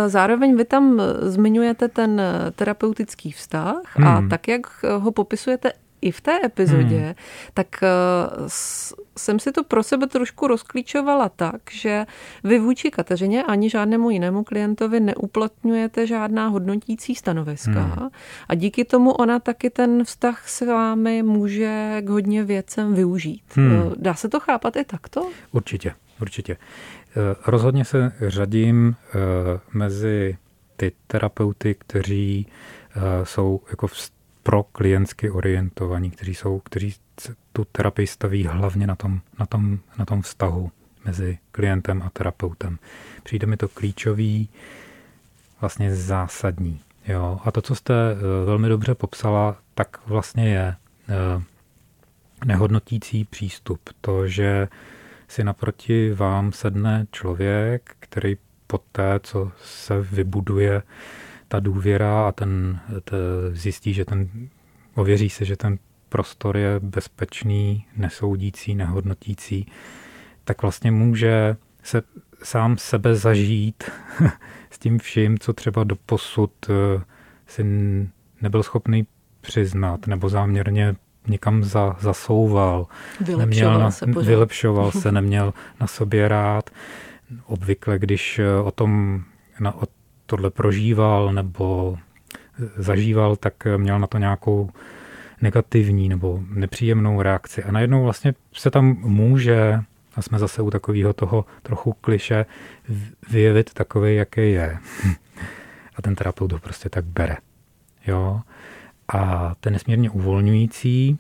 Zároveň 0.07 0.57
vy 0.57 0.65
tam 0.65 1.01
zmiňujete 1.21 1.87
ten 1.87 2.21
terapeutický 2.55 3.31
vztah 3.31 3.81
a 3.95 4.21
mm. 4.21 4.29
tak, 4.29 4.47
jak 4.47 4.61
ho 4.97 5.11
popisujete 5.11 5.73
i 6.01 6.11
v 6.11 6.21
té 6.21 6.45
epizodě, 6.45 6.99
hmm. 6.99 7.13
tak 7.53 7.67
uh, 7.81 8.47
jsem 9.17 9.39
si 9.39 9.51
to 9.51 9.63
pro 9.63 9.83
sebe 9.83 10.07
trošku 10.07 10.47
rozklíčovala 10.47 11.29
tak, 11.29 11.61
že 11.71 12.05
vy 12.43 12.59
vůči 12.59 12.91
Kateřině 12.91 13.43
ani 13.43 13.69
žádnému 13.69 14.09
jinému 14.09 14.43
klientovi 14.43 14.99
neuplatňujete 14.99 16.07
žádná 16.07 16.47
hodnotící 16.47 17.15
stanoviska 17.15 17.81
hmm. 17.81 18.09
a 18.47 18.55
díky 18.55 18.85
tomu 18.85 19.11
ona 19.11 19.39
taky 19.39 19.69
ten 19.69 20.03
vztah 20.03 20.49
s 20.49 20.61
vámi 20.61 21.23
může 21.23 22.01
k 22.01 22.09
hodně 22.09 22.43
věcem 22.43 22.93
využít. 22.93 23.43
Hmm. 23.55 23.71
Eh, 23.71 23.95
dá 23.97 24.13
se 24.13 24.29
to 24.29 24.39
chápat 24.39 24.75
i 24.75 24.83
takto? 24.83 25.29
Určitě, 25.51 25.93
určitě. 26.21 26.57
Eh, 26.57 27.35
rozhodně 27.47 27.85
se 27.85 28.11
řadím 28.27 28.95
mezi 29.73 30.37
ty 30.77 30.91
terapeuty, 31.07 31.75
kteří 31.75 32.47
jsou 33.23 33.61
jako 33.69 33.87
v 33.87 33.95
pro 34.43 34.63
klientsky 34.63 35.29
orientovaní, 35.31 36.11
kteří, 36.11 36.35
jsou, 36.35 36.59
kteří 36.59 36.95
tu 37.53 37.65
terapii 37.71 38.07
staví 38.07 38.45
hlavně 38.45 38.87
na 38.87 38.95
tom, 38.95 39.21
na, 39.39 39.45
tom, 39.45 39.79
na 39.99 40.05
tom 40.05 40.21
vztahu 40.21 40.71
mezi 41.05 41.37
klientem 41.51 42.01
a 42.01 42.09
terapeutem. 42.09 42.79
Přijde 43.23 43.47
mi 43.47 43.57
to 43.57 43.67
klíčový, 43.67 44.49
vlastně 45.61 45.95
zásadní. 45.95 46.79
Jo? 47.07 47.39
A 47.43 47.51
to, 47.51 47.61
co 47.61 47.75
jste 47.75 47.93
eh, 47.93 48.45
velmi 48.45 48.69
dobře 48.69 48.95
popsala, 48.95 49.57
tak 49.75 49.99
vlastně 50.05 50.49
je 50.49 50.75
eh, 51.09 51.43
nehodnotící 52.45 53.25
přístup. 53.25 53.89
To, 54.01 54.27
že 54.27 54.67
si 55.27 55.43
naproti 55.43 56.13
vám 56.13 56.51
sedne 56.51 57.07
člověk, 57.11 57.95
který 57.99 58.37
po 58.67 58.77
té, 58.77 59.19
co 59.23 59.51
se 59.63 60.01
vybuduje 60.01 60.81
ta 61.51 61.59
důvěra 61.59 62.27
a 62.27 62.31
ten 62.31 62.79
te, 63.03 63.15
zjistí, 63.51 63.93
že 63.93 64.05
ten, 64.05 64.29
ověří 64.95 65.29
se, 65.29 65.45
že 65.45 65.55
ten 65.55 65.77
prostor 66.09 66.57
je 66.57 66.79
bezpečný, 66.79 67.85
nesoudící, 67.97 68.75
nehodnotící, 68.75 69.71
tak 70.43 70.61
vlastně 70.61 70.91
může 70.91 71.55
se 71.83 72.01
sám 72.43 72.77
sebe 72.77 73.15
zažít 73.15 73.83
s 74.69 74.79
tím 74.79 74.99
vším, 74.99 75.39
co 75.39 75.53
třeba 75.53 75.83
do 75.83 75.95
posud 75.95 76.51
eh, 76.69 77.03
si 77.47 77.63
nebyl 78.41 78.63
schopný 78.63 79.07
přiznat 79.41 80.07
nebo 80.07 80.29
záměrně 80.29 80.95
někam 81.27 81.63
za, 81.63 81.95
zasouval. 81.99 82.87
Vylepšoval, 83.21 83.79
na, 83.79 83.91
se, 83.91 84.05
vylepšoval 84.05 84.91
se, 84.91 85.11
neměl 85.21 85.53
na 85.81 85.87
sobě 85.87 86.27
rád. 86.27 86.69
Obvykle, 87.45 87.99
když 87.99 88.39
eh, 88.39 88.55
o 88.55 88.71
tom 88.71 89.23
na, 89.59 89.75
o 89.75 89.85
tohle 90.31 90.49
prožíval 90.49 91.33
nebo 91.33 91.97
zažíval, 92.77 93.35
tak 93.35 93.53
měl 93.77 93.99
na 93.99 94.07
to 94.07 94.17
nějakou 94.17 94.69
negativní 95.41 96.09
nebo 96.09 96.39
nepříjemnou 96.49 97.21
reakci. 97.21 97.63
A 97.63 97.71
najednou 97.71 98.03
vlastně 98.03 98.33
se 98.53 98.71
tam 98.71 98.85
může, 98.99 99.79
a 100.15 100.21
jsme 100.21 100.39
zase 100.39 100.61
u 100.61 100.69
takového 100.69 101.13
toho 101.13 101.45
trochu 101.63 101.93
kliše, 101.93 102.45
vyjevit 103.29 103.73
takový, 103.73 104.15
jaký 104.15 104.51
je. 104.51 104.77
A 105.95 106.01
ten 106.01 106.15
terapeut 106.15 106.51
ho 106.51 106.59
prostě 106.59 106.89
tak 106.89 107.05
bere. 107.05 107.37
Jo? 108.07 108.41
A 109.13 109.53
ten 109.59 109.73
nesmírně 109.73 110.09
uvolňující. 110.09 111.19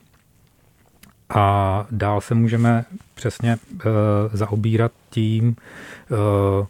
A 1.29 1.85
dál 1.91 2.21
se 2.21 2.35
můžeme 2.35 2.85
přesně 3.13 3.57
uh, 3.73 3.81
zaobírat 4.33 4.91
tím, 5.09 5.55
uh, 6.09 6.67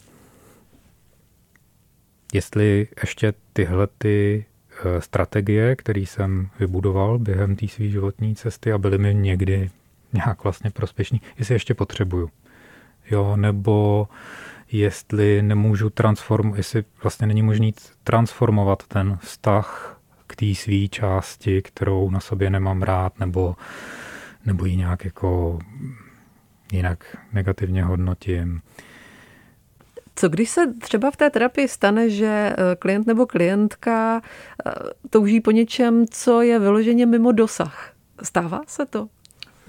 jestli 2.32 2.88
ještě 3.02 3.32
tyhle 3.52 3.88
ty 3.98 4.44
eh, 4.84 5.00
strategie, 5.00 5.76
které 5.76 6.00
jsem 6.00 6.48
vybudoval 6.60 7.18
během 7.18 7.56
té 7.56 7.68
své 7.68 7.88
životní 7.88 8.34
cesty 8.34 8.72
a 8.72 8.78
byly 8.78 8.98
mi 8.98 9.14
někdy 9.14 9.70
nějak 10.12 10.44
vlastně 10.44 10.70
prospěšní, 10.70 11.20
jestli 11.38 11.54
ještě 11.54 11.74
potřebuju. 11.74 12.30
Jo, 13.10 13.36
nebo 13.36 14.08
jestli 14.72 15.42
nemůžu 15.42 15.90
transformovat, 15.90 16.56
jestli 16.56 16.84
vlastně 17.02 17.26
není 17.26 17.42
možný 17.42 17.74
transformovat 18.04 18.82
ten 18.88 19.18
vztah 19.22 20.00
k 20.26 20.36
té 20.36 20.54
své 20.54 20.88
části, 20.88 21.62
kterou 21.62 22.10
na 22.10 22.20
sobě 22.20 22.50
nemám 22.50 22.82
rád, 22.82 23.20
nebo, 23.20 23.56
nebo 24.46 24.64
ji 24.64 24.76
nějak 24.76 25.04
jako 25.04 25.58
jinak 26.72 27.16
negativně 27.32 27.84
hodnotím. 27.84 28.62
Co 30.14 30.28
když 30.28 30.50
se 30.50 30.74
třeba 30.74 31.10
v 31.10 31.16
té 31.16 31.30
terapii 31.30 31.68
stane, 31.68 32.10
že 32.10 32.26
eh, 32.26 32.76
klient 32.78 33.06
nebo 33.06 33.26
klientka 33.26 34.22
eh, 34.66 34.72
touží 35.10 35.40
po 35.40 35.50
něčem, 35.50 36.06
co 36.10 36.42
je 36.42 36.58
vyloženě 36.58 37.06
mimo 37.06 37.32
dosah? 37.32 37.92
Stává 38.22 38.60
se 38.66 38.86
to? 38.86 39.08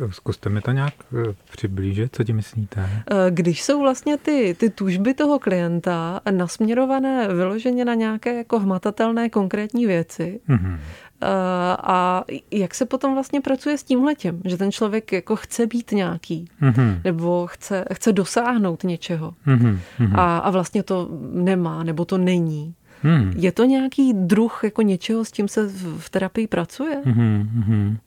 Zkuste 0.09 0.49
mi 0.49 0.61
to 0.61 0.71
nějak 0.71 0.93
eh, 1.29 1.33
přiblížit, 1.51 2.15
co 2.15 2.23
ti 2.23 2.33
myslíte? 2.33 2.89
Když 3.29 3.63
jsou 3.63 3.81
vlastně 3.81 4.17
ty, 4.17 4.55
ty 4.59 4.69
tužby 4.69 5.13
toho 5.13 5.39
klienta 5.39 6.21
nasměrované 6.31 7.27
vyloženě 7.27 7.85
na 7.85 7.93
nějaké 7.93 8.37
jako 8.37 8.59
hmatatelné 8.59 9.29
konkrétní 9.29 9.85
věci, 9.85 10.39
mm-hmm. 10.49 10.77
Eh, 11.23 11.77
a 11.83 12.23
jak 12.51 12.75
se 12.75 12.85
potom 12.85 13.13
vlastně 13.13 13.41
pracuje 13.41 13.77
s 13.77 13.83
tímhletím, 13.83 14.41
že 14.45 14.57
ten 14.57 14.71
člověk 14.71 15.11
jako 15.11 15.35
chce 15.35 15.67
být 15.67 15.91
nějaký, 15.91 16.45
mm-hmm. 16.61 17.01
nebo 17.03 17.47
chce, 17.47 17.85
chce 17.93 18.13
dosáhnout 18.13 18.83
něčeho 18.83 19.33
mm-hmm. 19.47 19.79
a, 20.15 20.37
a 20.37 20.49
vlastně 20.49 20.83
to 20.83 21.09
nemá, 21.31 21.83
nebo 21.83 22.05
to 22.05 22.17
není. 22.17 22.75
Mm. 23.03 23.33
Je 23.35 23.51
to 23.51 23.63
nějaký 23.63 24.13
druh 24.13 24.59
jako 24.63 24.81
něčeho, 24.81 25.25
s 25.25 25.31
tím 25.31 25.47
se 25.47 25.67
v, 25.67 25.99
v 25.99 26.09
terapii 26.09 26.47
pracuje? 26.47 27.01
Mm-hmm. 27.05 27.97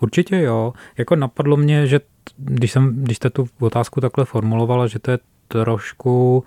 Určitě 0.00 0.40
jo. 0.40 0.72
Jako 0.98 1.16
napadlo 1.16 1.56
mě, 1.56 1.86
že 1.86 2.00
když, 2.36 2.72
jsem, 2.72 3.04
když 3.04 3.16
jste 3.16 3.30
tu 3.30 3.48
otázku 3.60 4.00
takhle 4.00 4.24
formulovala, 4.24 4.86
že 4.86 4.98
to 4.98 5.10
je 5.10 5.18
trošku 5.48 6.38
uh, 6.38 6.44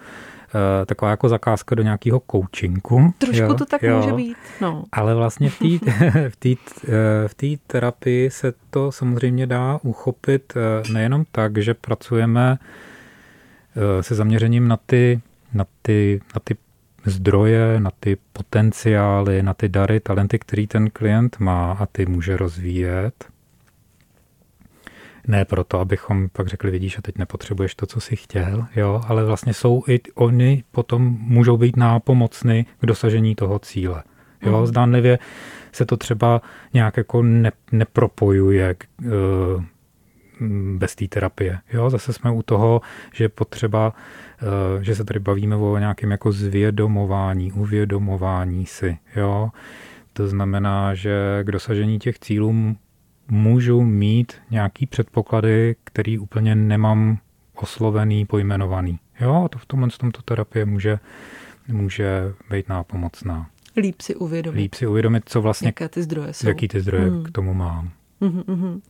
taková 0.85 1.11
jako 1.11 1.29
zakázka 1.29 1.75
do 1.75 1.83
nějakého 1.83 2.21
coachingu. 2.31 3.13
Trošku 3.17 3.43
jo, 3.43 3.53
to 3.53 3.65
tak 3.65 3.83
jo. 3.83 3.97
může 3.97 4.13
být. 4.13 4.37
No. 4.61 4.83
Ale 4.91 5.15
vlastně 5.15 5.49
v 5.49 5.59
té 5.59 5.67
v 6.29 6.57
eh, 6.87 7.27
v 7.27 7.57
terapii 7.67 8.29
se 8.29 8.53
to 8.69 8.91
samozřejmě 8.91 9.47
dá 9.47 9.79
uchopit 9.83 10.53
eh, 10.55 10.93
nejenom 10.93 11.25
tak, 11.31 11.57
že 11.57 11.73
pracujeme 11.73 12.57
se 14.01 14.15
zaměřením 14.15 14.67
na 14.67 14.77
ty, 14.77 15.21
na 15.53 15.65
ty, 15.81 16.21
na 16.35 16.41
ty 16.43 16.55
zdroje, 17.05 17.79
na 17.79 17.91
ty 17.99 18.17
potenciály, 18.33 19.43
na 19.43 19.53
ty 19.53 19.69
dary, 19.69 19.99
talenty, 19.99 20.39
který 20.39 20.67
ten 20.67 20.89
klient 20.89 21.39
má 21.39 21.71
a 21.71 21.85
ty 21.85 22.05
může 22.05 22.37
rozvíjet. 22.37 23.30
Ne 25.27 25.45
proto, 25.45 25.79
abychom 25.79 26.29
pak 26.29 26.47
řekli, 26.47 26.71
vidíš, 26.71 26.97
a 26.97 27.01
teď 27.01 27.17
nepotřebuješ 27.17 27.75
to, 27.75 27.85
co 27.85 27.99
jsi 27.99 28.15
chtěl, 28.15 28.65
jo, 28.75 29.01
ale 29.07 29.25
vlastně 29.25 29.53
jsou 29.53 29.83
i 29.87 29.99
oni 30.15 30.63
potom 30.71 31.17
můžou 31.19 31.57
být 31.57 31.77
nápomocny 31.77 32.65
k 32.79 32.85
dosažení 32.85 33.35
toho 33.35 33.59
cíle. 33.59 34.03
Jo, 34.41 34.59
mm. 34.59 34.65
zdánlivě 34.65 35.19
se 35.71 35.85
to 35.85 35.97
třeba 35.97 36.41
nějak 36.73 36.97
jako 36.97 37.23
ne, 37.23 37.51
nepropojuje 37.71 38.73
k, 38.73 38.85
uh, 39.01 39.63
bez 40.77 40.95
té 40.95 41.07
terapie. 41.07 41.59
Jo, 41.73 41.89
zase 41.89 42.13
jsme 42.13 42.31
u 42.31 42.41
toho, 42.41 42.81
že 43.13 43.29
potřeba, 43.29 43.93
uh, 44.75 44.81
že 44.81 44.95
se 44.95 45.03
tady 45.03 45.19
bavíme 45.19 45.55
o 45.55 45.77
nějakém 45.77 46.11
jako 46.11 46.31
zvědomování, 46.31 47.51
uvědomování 47.51 48.65
si. 48.65 48.97
Jo. 49.15 49.49
To 50.13 50.27
znamená, 50.27 50.95
že 50.95 51.39
k 51.43 51.51
dosažení 51.51 51.99
těch 51.99 52.19
cílů 52.19 52.75
můžu 53.31 53.81
mít 53.81 54.33
nějaký 54.51 54.85
předpoklady, 54.85 55.75
který 55.83 56.19
úplně 56.19 56.55
nemám 56.55 57.17
oslovený, 57.55 58.25
pojmenovaný. 58.25 58.99
Jo, 59.19 59.43
a 59.45 59.47
to 59.49 59.57
v 59.59 59.65
tomhle 59.65 59.89
tomto 59.89 60.21
terapie 60.21 60.65
může, 60.65 60.99
může 61.67 62.33
být 62.49 62.69
nápomocná. 62.69 63.49
Líp 63.77 64.01
si 64.01 64.15
uvědomit. 64.15 64.57
Líp 64.57 64.73
si 64.73 64.87
uvědomit, 64.87 65.23
co 65.25 65.41
vlastně... 65.41 65.67
Jaké 65.67 65.89
ty 65.89 66.03
zdroje 66.03 66.33
jsou. 66.33 66.47
Jaký 66.47 66.67
ty 66.67 66.81
zdroje 66.81 67.09
hmm. 67.09 67.23
k 67.23 67.31
tomu 67.31 67.53
mám. 67.53 67.91
Hmm, 68.21 68.43
hmm, 68.47 68.61
hmm. 68.61 68.81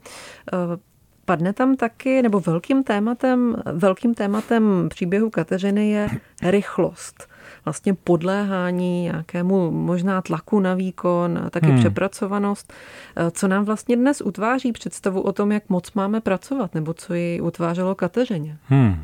Padne 1.31 1.53
tam 1.53 1.75
taky, 1.75 2.21
nebo 2.21 2.39
velkým 2.39 2.83
tématem, 2.83 3.55
velkým 3.73 4.13
tématem 4.13 4.89
příběhu 4.89 5.29
Kateřiny 5.29 5.89
je 5.89 6.09
rychlost 6.43 7.27
vlastně 7.65 7.93
podléhání 7.93 9.03
nějakému 9.03 9.71
možná 9.71 10.21
tlaku 10.21 10.59
na 10.59 10.73
výkon, 10.73 11.47
taky 11.49 11.65
hmm. 11.65 11.79
přepracovanost, 11.79 12.73
eh, 13.15 13.31
co 13.31 13.47
nám 13.47 13.65
vlastně 13.65 13.95
dnes 13.95 14.21
utváří 14.21 14.71
představu 14.71 15.21
o 15.21 15.31
tom, 15.31 15.51
jak 15.51 15.69
moc 15.69 15.93
máme 15.93 16.21
pracovat, 16.21 16.75
nebo 16.75 16.93
co 16.93 17.13
ji 17.13 17.41
utvářelo 17.41 17.95
Kateřině. 17.95 18.57
Hmm. 18.63 19.03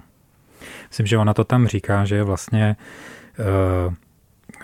Myslím, 0.89 1.05
že 1.05 1.17
ona 1.17 1.34
to 1.34 1.43
tam 1.43 1.67
říká, 1.67 2.05
že 2.05 2.24
vlastně 2.24 2.75
uh, 3.39 3.93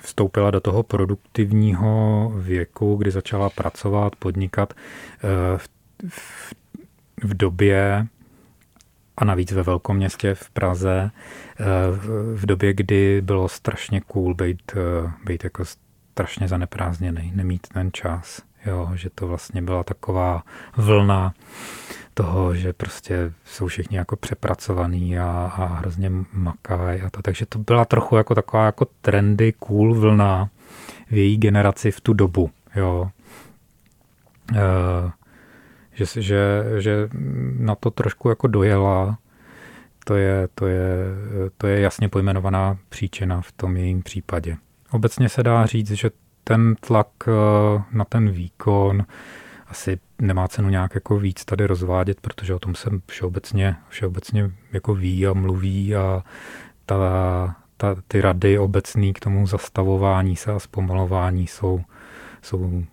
vstoupila 0.02 0.52
do 0.52 0.60
toho 0.60 0.84
produktivního 0.84 2.32
věku, 2.36 2.96
kdy 2.96 3.12
začala 3.12 3.50
pracovat, 3.50 4.16
podnikat 4.16 4.74
uh, 4.74 5.58
v, 5.58 5.68
v, 6.10 6.63
v 7.24 7.34
době, 7.34 8.08
a 9.18 9.26
navíc 9.26 9.52
ve 9.52 9.64
velkoměstě 9.64 10.36
v 10.36 10.50
Praze 10.50 11.12
eh, 11.60 11.64
v 12.36 12.46
době, 12.46 12.74
kdy 12.74 13.22
bylo 13.22 13.50
strašně 13.50 14.02
cool 14.02 14.34
být, 14.34 14.72
eh, 14.76 15.12
být 15.26 15.44
jako 15.44 15.64
strašně 16.12 16.48
zaneprázdněný, 16.48 17.32
nemít 17.36 17.68
ten 17.68 17.92
čas. 17.94 18.42
Jo, 18.66 18.92
že 18.96 19.10
to 19.10 19.28
vlastně 19.28 19.62
byla 19.62 19.84
taková 19.84 20.44
vlna 20.78 21.34
toho, 22.14 22.56
že 22.56 22.74
prostě 22.74 23.34
jsou 23.46 23.68
všichni 23.68 23.98
jako 23.98 24.16
přepracovaný 24.16 25.20
a, 25.20 25.52
a 25.56 25.66
hrozně 25.66 26.12
makají 26.34 27.02
a 27.02 27.10
to. 27.10 27.22
Takže 27.22 27.46
to 27.46 27.60
byla 27.60 27.86
trochu 27.86 28.16
jako 28.16 28.36
taková 28.36 28.66
jako 28.66 28.88
trendy, 29.02 29.54
cool 29.60 29.94
vlna 29.96 30.50
v 31.12 31.14
její 31.18 31.38
generaci 31.38 31.92
v 31.92 32.02
tu 32.02 32.14
dobu. 32.14 32.50
Jo. 32.76 33.10
E, 34.56 35.12
že, 35.94 36.22
že, 36.22 36.64
že 36.80 37.10
na 37.58 37.76
to 37.76 37.92
trošku 37.92 38.30
jako 38.30 38.48
dojela. 38.48 39.18
To 40.06 40.16
je, 40.16 40.48
to, 40.56 40.68
je, 40.68 40.88
to 41.58 41.68
je 41.68 41.80
jasně 41.80 42.10
pojmenovaná 42.10 42.78
příčina 42.90 43.42
v 43.42 43.52
tom 43.52 43.78
jejím 43.78 44.04
případě. 44.04 44.58
Obecně 44.92 45.30
se 45.30 45.44
dá 45.44 45.66
říct, 45.66 45.92
že 45.92 46.12
ten 46.44 46.76
tlak 46.76 47.08
eh, 47.28 47.84
na 47.92 48.06
ten 48.06 48.30
výkon 48.30 49.06
asi 49.68 50.00
nemá 50.22 50.48
cenu 50.48 50.70
nějak 50.70 50.96
jako 50.96 51.20
víc 51.20 51.46
tady 51.46 51.66
rozvádět, 51.66 52.22
protože 52.22 52.54
o 52.54 52.60
tom 52.60 52.76
se 52.76 52.90
všeobecně, 53.08 53.76
všeobecně 53.90 54.52
jako 54.74 54.96
ví 54.96 55.28
a 55.28 55.34
mluví 55.34 55.96
a 55.96 56.24
ta, 56.86 57.56
ta, 57.78 57.96
ty 58.08 58.22
rady 58.22 58.60
obecný 58.60 59.14
k 59.14 59.20
tomu 59.20 59.48
zastavování 59.48 60.36
se 60.36 60.52
a 60.52 60.60
zpomalování 60.60 61.48
jsou, 61.48 61.82
jsou 62.42 62.84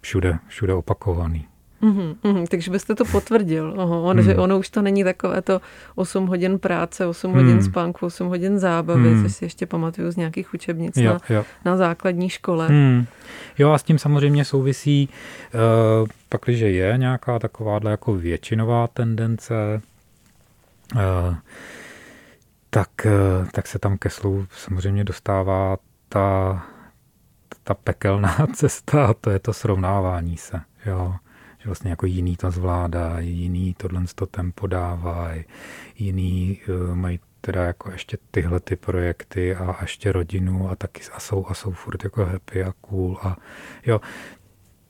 všude, 0.00 0.38
všude 0.46 0.74
opakovaný. 0.74 1.49
Mm-hmm, 1.82 2.16
mm, 2.24 2.46
takže 2.46 2.70
byste 2.70 2.94
to 2.94 3.04
potvrdil, 3.04 3.74
Oho, 3.76 4.02
on, 4.02 4.16
mm. 4.16 4.22
že 4.22 4.36
ono 4.36 4.58
už 4.58 4.70
to 4.70 4.82
není 4.82 5.04
takové 5.04 5.42
to 5.42 5.60
8 5.94 6.26
hodin 6.26 6.58
práce, 6.58 7.06
8 7.06 7.30
mm. 7.30 7.36
hodin 7.36 7.62
spánku, 7.62 8.06
8 8.06 8.28
hodin 8.28 8.58
zábavy, 8.58 9.08
mm. 9.08 9.22
což 9.22 9.34
si 9.34 9.44
ještě 9.44 9.66
pamatuju 9.66 10.10
z 10.10 10.16
nějakých 10.16 10.54
učebnic 10.54 10.96
jo, 10.96 11.12
na, 11.12 11.20
jo. 11.36 11.44
na 11.64 11.76
základní 11.76 12.28
škole. 12.28 12.68
Mm. 12.68 13.06
Jo 13.58 13.70
a 13.70 13.78
s 13.78 13.82
tím 13.82 13.98
samozřejmě 13.98 14.44
souvisí, 14.44 15.08
uh, 15.54 16.08
pakliže 16.28 16.70
je 16.70 16.94
nějaká 16.96 17.38
takováhle 17.38 17.90
jako 17.90 18.14
většinová 18.14 18.86
tendence, 18.86 19.82
uh, 20.94 21.34
tak, 22.70 22.90
uh, 23.04 23.48
tak 23.52 23.66
se 23.66 23.78
tam 23.78 23.98
ke 23.98 24.10
slovu 24.10 24.46
samozřejmě 24.56 25.04
dostává 25.04 25.76
ta, 26.08 26.62
ta 27.64 27.74
pekelná 27.74 28.46
cesta 28.54 29.06
a 29.06 29.14
to 29.14 29.30
je 29.30 29.38
to 29.38 29.52
srovnávání 29.52 30.36
se. 30.36 30.60
Jo 30.86 31.14
že 31.62 31.68
vlastně 31.68 31.90
jako 31.90 32.06
jiný 32.06 32.36
to 32.36 32.50
zvládá, 32.50 33.18
jiný 33.18 33.74
tohle 33.74 34.02
to 34.14 34.26
tempo 34.26 34.66
dává, 34.66 35.30
jiný 35.98 36.60
uh, 36.68 36.94
mají 36.94 37.20
teda 37.40 37.64
jako 37.64 37.90
ještě 37.90 38.18
tyhle 38.30 38.60
ty 38.60 38.76
projekty 38.76 39.56
a, 39.56 39.76
ještě 39.80 40.12
rodinu 40.12 40.70
a 40.70 40.76
taky 40.76 41.00
a 41.12 41.20
jsou, 41.20 41.46
a 41.48 41.54
jsou 41.54 41.72
furt 41.72 42.04
jako 42.04 42.24
happy 42.24 42.64
a 42.64 42.72
cool 42.80 43.18
a 43.22 43.36
jo, 43.86 44.00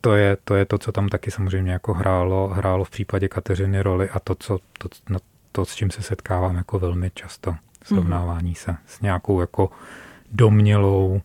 to 0.00 0.14
je, 0.14 0.36
to 0.44 0.54
je 0.54 0.64
to, 0.64 0.78
co 0.78 0.92
tam 0.92 1.08
taky 1.08 1.30
samozřejmě 1.30 1.72
jako 1.72 1.94
hrálo, 1.94 2.48
hrálo 2.48 2.84
v 2.84 2.90
případě 2.90 3.28
Kateřiny 3.28 3.82
roli 3.82 4.10
a 4.10 4.20
to, 4.20 4.34
co, 4.34 4.58
to, 4.78 4.88
no, 5.08 5.18
to, 5.52 5.64
s 5.64 5.74
čím 5.74 5.90
se 5.90 6.02
setkávám 6.02 6.56
jako 6.56 6.78
velmi 6.78 7.10
často, 7.14 7.56
srovnávání 7.84 8.54
se 8.54 8.76
s 8.86 9.00
nějakou 9.00 9.40
jako 9.40 9.70
domělou, 10.32 11.20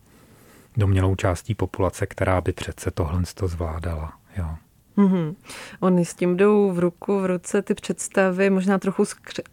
domělou 0.76 1.14
částí 1.14 1.54
populace, 1.54 2.06
která 2.06 2.40
by 2.40 2.52
přece 2.52 2.90
tohle 2.90 3.22
to 3.34 3.48
zvládala. 3.48 4.12
Jo. 4.36 4.56
Mm-hmm. 4.96 5.34
Oni 5.80 6.04
s 6.04 6.14
tím 6.14 6.36
jdou 6.36 6.70
v 6.70 6.78
ruku, 6.78 7.20
v 7.20 7.26
ruce 7.26 7.62
ty 7.62 7.74
představy, 7.74 8.50
možná 8.50 8.78
trochu 8.78 9.04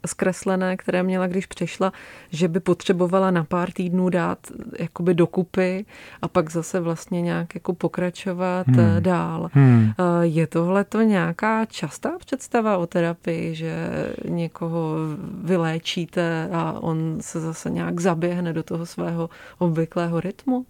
zkreslené, 0.05 0.77
které 0.77 1.03
měla, 1.03 1.27
když 1.27 1.45
přišla, 1.45 1.93
že 2.29 2.47
by 2.47 2.59
potřebovala 2.59 3.31
na 3.31 3.43
pár 3.43 3.71
týdnů 3.71 4.09
dát 4.09 4.39
jakoby 4.79 5.13
dokupy 5.13 5.85
a 6.21 6.27
pak 6.27 6.51
zase 6.51 6.79
vlastně 6.79 7.21
nějak 7.21 7.55
jako 7.55 7.73
pokračovat 7.73 8.67
hmm. 8.67 8.77
dál. 8.99 9.49
Hmm. 9.53 9.91
Je 10.21 10.47
tohle 10.47 10.83
to 10.83 11.01
nějaká 11.01 11.65
častá 11.65 12.11
představa 12.19 12.77
o 12.77 12.87
terapii, 12.87 13.55
že 13.55 13.89
někoho 14.29 14.95
vyléčíte 15.43 16.49
a 16.51 16.71
on 16.71 17.17
se 17.21 17.39
zase 17.39 17.69
nějak 17.69 17.99
zaběhne 17.99 18.53
do 18.53 18.63
toho 18.63 18.85
svého 18.85 19.29
obvyklého 19.57 20.19
rytmu? 20.19 20.65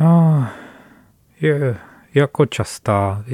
Oh, 0.00 0.44
je, 1.40 1.76
jako 2.16 2.46
častá. 2.46 3.24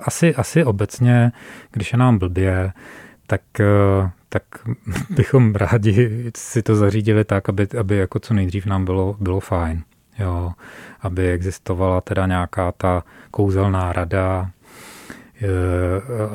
Asi, 0.00 0.34
asi 0.34 0.64
obecně, 0.64 1.32
když 1.70 1.92
je 1.92 1.98
nám 1.98 2.18
blbě, 2.18 2.72
tak, 3.26 3.40
tak 4.28 4.42
bychom 5.10 5.54
rádi 5.54 6.30
si 6.36 6.62
to 6.62 6.74
zařídili 6.74 7.24
tak, 7.24 7.48
aby, 7.48 7.68
aby 7.80 7.96
jako 7.96 8.18
co 8.18 8.34
nejdřív 8.34 8.66
nám 8.66 8.84
bylo, 8.84 9.16
bylo 9.20 9.40
fajn. 9.40 9.82
Jo, 10.18 10.52
aby 11.00 11.30
existovala 11.30 12.00
teda 12.00 12.26
nějaká 12.26 12.72
ta 12.72 13.04
kouzelná 13.30 13.92
rada, 13.92 14.50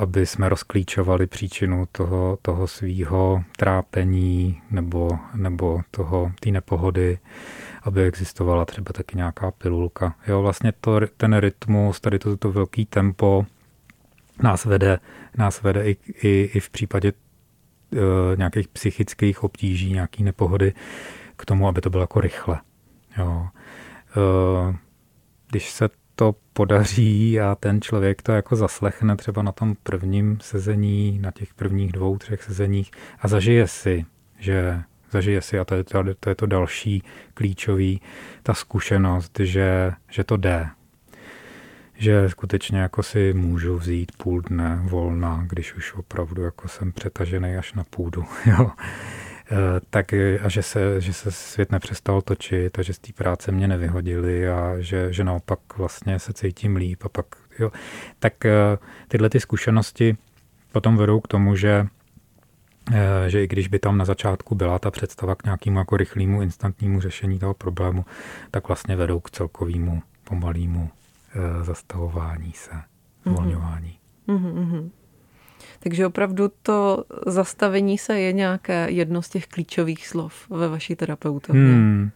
aby 0.01 0.25
jsme 0.25 0.49
rozklíčovali 0.49 1.27
příčinu 1.27 1.87
toho, 1.91 2.37
toho 2.41 2.67
svýho 2.67 3.43
trápení 3.57 4.61
nebo, 4.71 5.09
nebo 5.35 5.81
toho, 5.91 6.31
té 6.39 6.51
nepohody 6.51 7.17
aby 7.87 8.03
existovala 8.03 8.65
třeba 8.65 8.93
taky 8.93 9.17
nějaká 9.17 9.51
pilulka. 9.51 10.15
Jo, 10.27 10.41
vlastně 10.41 10.71
to, 10.81 10.99
ten 11.17 11.37
rytmus, 11.37 11.99
tady 11.99 12.19
to, 12.19 12.37
to 12.37 12.51
velký 12.51 12.85
tempo 12.85 13.45
nás 14.43 14.65
vede, 14.65 14.99
nás 15.37 15.61
vede 15.61 15.89
i, 15.89 15.97
i, 16.21 16.49
i 16.53 16.59
v 16.59 16.69
případě 16.69 17.13
uh, 17.13 17.99
nějakých 18.37 18.67
psychických 18.67 19.43
obtíží, 19.43 19.93
nějaký 19.93 20.23
nepohody 20.23 20.73
k 21.35 21.45
tomu, 21.45 21.67
aby 21.67 21.81
to 21.81 21.89
bylo 21.89 22.03
jako 22.03 22.21
rychle. 22.21 22.59
Jo. 23.17 23.47
Uh, 24.17 24.75
když 25.49 25.71
se 25.71 25.89
to 26.15 26.35
podaří 26.53 27.39
a 27.39 27.55
ten 27.55 27.81
člověk 27.81 28.21
to 28.21 28.31
jako 28.31 28.55
zaslechne 28.55 29.15
třeba 29.15 29.41
na 29.41 29.51
tom 29.51 29.75
prvním 29.83 30.37
sezení, 30.41 31.19
na 31.19 31.31
těch 31.31 31.53
prvních 31.53 31.91
dvou, 31.91 32.17
třech 32.17 32.43
sezeních 32.43 32.91
a 33.19 33.27
zažije 33.27 33.67
si, 33.67 34.05
že 34.39 34.81
zažije 35.11 35.41
si, 35.41 35.59
a 35.59 35.65
to 35.65 35.75
je 35.75 35.83
to, 35.83 36.03
to, 36.19 36.29
je 36.29 36.35
to 36.35 36.45
další 36.45 37.03
klíčový, 37.33 38.01
ta 38.43 38.53
zkušenost, 38.53 39.39
že, 39.39 39.91
že 40.09 40.23
to 40.23 40.37
jde. 40.37 40.67
Že 41.95 42.29
skutečně 42.29 42.79
jako 42.79 43.03
si 43.03 43.33
můžu 43.33 43.77
vzít 43.77 44.11
půl 44.17 44.41
dne 44.41 44.79
volna, 44.83 45.45
když 45.49 45.75
už 45.75 45.93
opravdu 45.93 46.43
jako 46.43 46.67
jsem 46.67 46.91
přetažený 46.91 47.55
až 47.55 47.73
na 47.73 47.83
půdu. 47.83 48.25
Jo. 48.45 48.71
E, 49.51 49.81
tak 49.89 50.13
a 50.43 50.49
že 50.49 50.63
se, 50.63 51.01
že 51.01 51.13
se 51.13 51.31
svět 51.31 51.71
nepřestal 51.71 52.21
točit 52.21 52.79
a 52.79 52.81
že 52.81 52.93
z 52.93 52.99
té 52.99 53.13
práce 53.13 53.51
mě 53.51 53.67
nevyhodili 53.67 54.49
a 54.49 54.73
že, 54.79 55.13
že 55.13 55.23
naopak 55.23 55.59
vlastně 55.77 56.19
se 56.19 56.33
cítím 56.33 56.75
líp 56.75 57.03
a 57.03 57.09
pak, 57.09 57.25
jo. 57.59 57.71
Tak 58.19 58.45
e, 58.45 58.51
tyhle 59.07 59.29
ty 59.29 59.39
zkušenosti 59.39 60.17
potom 60.71 60.97
vedou 60.97 61.19
k 61.19 61.27
tomu, 61.27 61.55
že 61.55 61.87
že 63.27 63.43
i 63.43 63.47
když 63.47 63.67
by 63.67 63.79
tam 63.79 63.97
na 63.97 64.05
začátku 64.05 64.55
byla 64.55 64.79
ta 64.79 64.91
představa 64.91 65.35
k 65.35 65.43
nějakému 65.43 65.79
jako 65.79 65.97
rychlému, 65.97 66.41
instantnímu 66.41 67.01
řešení 67.01 67.39
toho 67.39 67.53
problému, 67.53 68.05
tak 68.51 68.67
vlastně 68.67 68.95
vedou 68.95 69.19
k 69.19 69.31
celkovému 69.31 70.01
pomalému 70.23 70.89
eh, 71.35 71.63
zastavování 71.63 72.51
se, 72.51 72.71
mhm. 72.71 73.35
uvolňování. 73.35 73.97
Mm-hmm. 74.27 74.53
Mm-hmm. 74.53 74.89
Takže 75.79 76.07
opravdu 76.07 76.51
to 76.61 77.03
zastavení 77.25 77.97
se 77.97 78.19
je 78.19 78.33
nějaké 78.33 78.87
jedno 78.89 79.21
z 79.21 79.29
těch 79.29 79.47
klíčových 79.47 80.07
slov 80.07 80.49
ve 80.49 80.67
vaší 80.67 80.95
terapeutovně. 80.95 81.61
Hmm, 81.61 82.11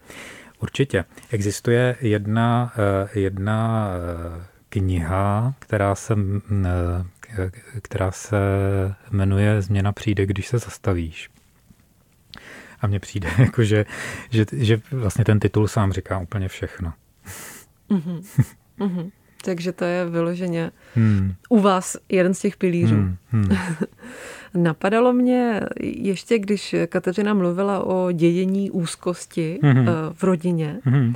určitě. 0.59 1.05
Existuje 1.31 1.95
jedna, 2.01 2.73
eh, 2.77 3.19
jedna 3.19 3.89
kniha, 4.69 5.53
která 5.59 5.95
se, 5.95 6.15
která 7.81 8.11
se 8.11 8.37
jmenuje 9.11 9.61
Změna 9.61 9.91
přijde, 9.91 10.25
když 10.25 10.47
se 10.47 10.59
zastavíš. 10.59 11.29
A 12.81 12.87
mně 12.87 12.99
přijde, 12.99 13.29
jako 13.37 13.63
že, 13.63 13.85
že, 14.29 14.45
že 14.51 14.81
vlastně 14.91 15.25
ten 15.25 15.39
titul 15.39 15.67
sám 15.67 15.93
říká 15.93 16.19
úplně 16.19 16.47
všechno. 16.47 16.93
Mm-hmm. 17.89 18.23
Mm-hmm. 18.79 19.11
Takže 19.43 19.71
to 19.71 19.85
je 19.85 20.09
vyloženě 20.09 20.71
hmm. 20.95 21.33
u 21.49 21.59
vás 21.59 21.97
jeden 22.09 22.33
z 22.33 22.39
těch 22.39 22.57
pilířů. 22.57 22.95
Hmm. 22.95 23.17
Hmm. 23.29 23.57
Napadalo 24.53 25.13
mě 25.13 25.61
ještě, 25.81 26.39
když 26.39 26.75
Kateřina 26.87 27.33
mluvila 27.33 27.83
o 27.83 28.11
dějení 28.11 28.71
úzkosti 28.71 29.59
hmm. 29.63 29.85
v 30.13 30.23
rodině, 30.23 30.79
hmm. 30.83 31.13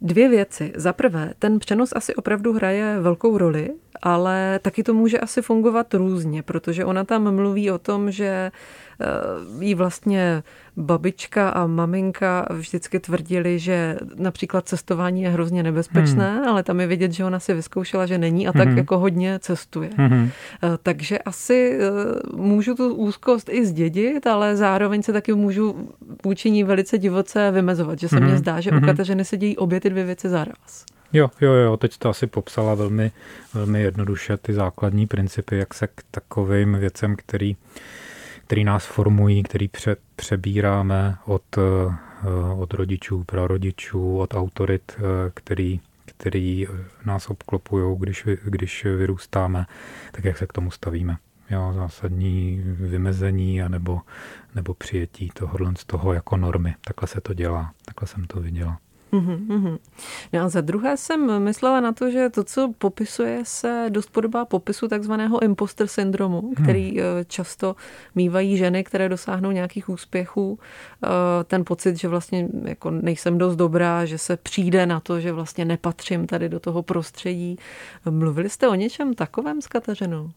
Dvě 0.00 0.28
věci. 0.28 0.72
Za 0.76 0.92
prvé, 0.92 1.34
ten 1.38 1.58
přenos 1.58 1.92
asi 1.96 2.14
opravdu 2.14 2.52
hraje 2.52 3.00
velkou 3.00 3.38
roli, 3.38 3.70
ale 4.02 4.58
taky 4.62 4.82
to 4.82 4.94
může 4.94 5.20
asi 5.20 5.42
fungovat 5.42 5.94
různě, 5.94 6.42
protože 6.42 6.84
ona 6.84 7.04
tam 7.04 7.34
mluví 7.34 7.70
o 7.70 7.78
tom, 7.78 8.10
že 8.10 8.50
jí 9.60 9.74
vlastně 9.74 10.42
babička 10.76 11.48
a 11.48 11.66
maminka 11.66 12.46
vždycky 12.50 13.00
tvrdili, 13.00 13.58
že 13.58 13.96
například 14.16 14.68
cestování 14.68 15.22
je 15.22 15.28
hrozně 15.28 15.62
nebezpečné, 15.62 16.36
hmm. 16.36 16.48
ale 16.48 16.62
tam 16.62 16.80
je 16.80 16.86
vidět, 16.86 17.12
že 17.12 17.24
ona 17.24 17.40
si 17.40 17.54
vyzkoušela, 17.54 18.06
že 18.06 18.18
není 18.18 18.48
a 18.48 18.52
tak 18.52 18.68
hmm. 18.68 18.78
jako 18.78 18.98
hodně 18.98 19.38
cestuje. 19.38 19.90
Hmm. 19.96 20.30
Takže 20.82 21.18
asi 21.18 21.78
eh, 21.80 22.36
můžu 22.36 22.74
tu 22.74 22.94
úzkost 22.94 23.48
i 23.48 23.66
zdědit, 23.66 24.26
ale 24.26 24.56
zároveň 24.56 25.02
se 25.02 25.12
taky 25.12 25.34
můžu 25.34 25.88
vůči 26.24 26.50
ní 26.50 26.64
velice 26.64 26.98
divoce 26.98 27.50
vymezovat, 27.50 27.98
že 27.98 28.08
se 28.08 28.16
hmm. 28.16 28.26
mně 28.26 28.38
zdá, 28.38 28.60
že 28.60 28.70
hmm. 28.70 28.82
u 28.82 28.86
Kateřiny 28.86 29.24
se 29.24 29.36
dějí 29.36 29.56
obě 29.56 29.80
ty 29.80 29.90
dvě 29.90 30.04
věci 30.04 30.28
zaraz. 30.28 30.84
Jo, 31.12 31.30
jo, 31.40 31.52
jo, 31.52 31.76
teď 31.76 31.98
to 31.98 32.08
asi 32.08 32.26
popsala 32.26 32.74
velmi, 32.74 33.12
velmi 33.54 33.82
jednoduše 33.82 34.36
ty 34.36 34.52
základní 34.52 35.06
principy, 35.06 35.56
jak 35.56 35.74
se 35.74 35.86
k 35.86 36.02
takovým 36.10 36.74
věcem, 36.74 37.16
který 37.16 37.56
který 38.48 38.64
nás 38.64 38.86
formují, 38.86 39.42
který 39.42 39.68
pře, 39.68 39.96
přebíráme 40.16 41.16
od, 41.24 41.42
eh, 41.58 41.94
od 42.56 42.74
rodičů, 42.74 43.24
prarodičů, 43.24 44.18
od 44.18 44.34
autorit, 44.34 44.96
eh, 44.98 45.30
který, 45.34 45.80
který 46.04 46.66
nás 47.04 47.30
obklopují, 47.30 47.96
když, 47.98 48.28
když 48.44 48.84
vyrůstáme, 48.84 49.66
tak 50.12 50.24
jak 50.24 50.38
se 50.38 50.46
k 50.46 50.52
tomu 50.52 50.70
stavíme. 50.70 51.16
Jo, 51.50 51.72
zásadní 51.74 52.62
vymezení 52.64 53.62
a 53.62 53.68
nebo, 53.68 54.00
nebo 54.54 54.74
přijetí 54.74 55.30
tohohle 55.34 55.72
z 55.76 55.84
toho 55.84 56.12
jako 56.12 56.36
normy. 56.36 56.74
Takhle 56.80 57.08
se 57.08 57.20
to 57.20 57.34
dělá, 57.34 57.72
takhle 57.84 58.08
jsem 58.08 58.24
to 58.24 58.40
viděla. 58.40 58.78
Mm-hmm. 59.12 59.78
No 60.32 60.40
a 60.40 60.48
za 60.48 60.60
druhé 60.60 60.96
jsem 60.96 61.42
myslela 61.42 61.80
na 61.80 61.92
to, 61.92 62.10
že 62.10 62.30
to, 62.30 62.44
co 62.44 62.72
popisuje, 62.78 63.40
se 63.44 63.86
dost 63.88 64.10
podobá 64.10 64.44
popisu 64.44 64.88
takzvaného 64.88 65.42
imposter 65.42 65.86
syndromu, 65.86 66.40
hmm. 66.40 66.54
který 66.54 66.90
hmm. 66.90 67.04
často 67.26 67.76
mývají 68.14 68.56
ženy, 68.56 68.84
které 68.84 69.08
dosáhnou 69.08 69.50
nějakých 69.50 69.88
úspěchů. 69.88 70.58
Eh, 71.04 71.08
ten 71.44 71.64
pocit, 71.64 71.96
že 71.96 72.08
vlastně 72.08 72.48
jako 72.64 72.90
nejsem 72.90 73.38
dost 73.38 73.56
dobrá, 73.56 74.04
že 74.04 74.18
se 74.18 74.36
přijde 74.36 74.86
na 74.86 75.00
to, 75.00 75.20
že 75.20 75.32
vlastně 75.32 75.64
nepatřím 75.64 76.26
tady 76.26 76.48
do 76.48 76.60
toho 76.60 76.82
prostředí. 76.82 77.58
Mluvili 78.10 78.50
jste 78.50 78.68
o 78.68 78.74
něčem 78.74 79.14
takovém 79.14 79.62
s 79.62 79.66
Kateřinou? 79.66 80.30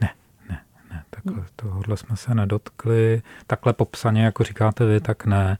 Ne, 0.00 0.10
ne, 0.48 0.60
ne. 0.90 1.02
Takhle, 1.10 1.44
tohohle 1.56 1.96
jsme 1.96 2.16
se 2.16 2.34
nedotkli. 2.34 3.22
Takhle 3.46 3.72
popsaně, 3.72 4.24
jako 4.24 4.44
říkáte 4.44 4.84
vy, 4.86 5.00
tak 5.00 5.26
ne 5.26 5.58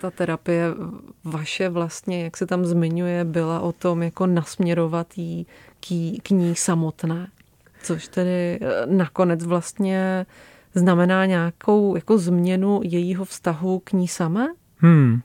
ta 0.00 0.10
terapie 0.10 0.64
vaše 1.24 1.68
vlastně, 1.68 2.24
jak 2.24 2.36
se 2.36 2.46
tam 2.46 2.64
zmiňuje, 2.64 3.24
byla 3.24 3.60
o 3.60 3.72
tom 3.72 4.02
jako 4.02 4.26
nasměrovat 4.26 5.18
jí 5.18 5.46
k, 5.80 5.86
k 6.22 6.30
ní 6.30 6.54
samotné. 6.54 7.28
Což 7.82 8.08
tedy 8.08 8.58
eh, 8.62 8.86
nakonec 8.86 9.44
vlastně 9.44 10.26
znamená 10.74 11.26
nějakou 11.26 11.96
jako 11.96 12.18
změnu 12.18 12.80
jejího 12.84 13.24
vztahu 13.24 13.78
k 13.78 13.92
ní 13.92 14.08
samé? 14.08 14.48
Hmm. 14.78 15.20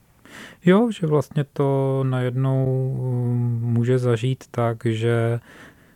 Jo, 0.66 0.92
že 0.92 1.08
vlastně 1.08 1.46
to 1.54 2.00
najednou 2.10 2.66
mm, 3.34 3.60
může 3.74 4.00
zažít 4.00 4.44
tak, 4.52 4.78
že 4.86 5.40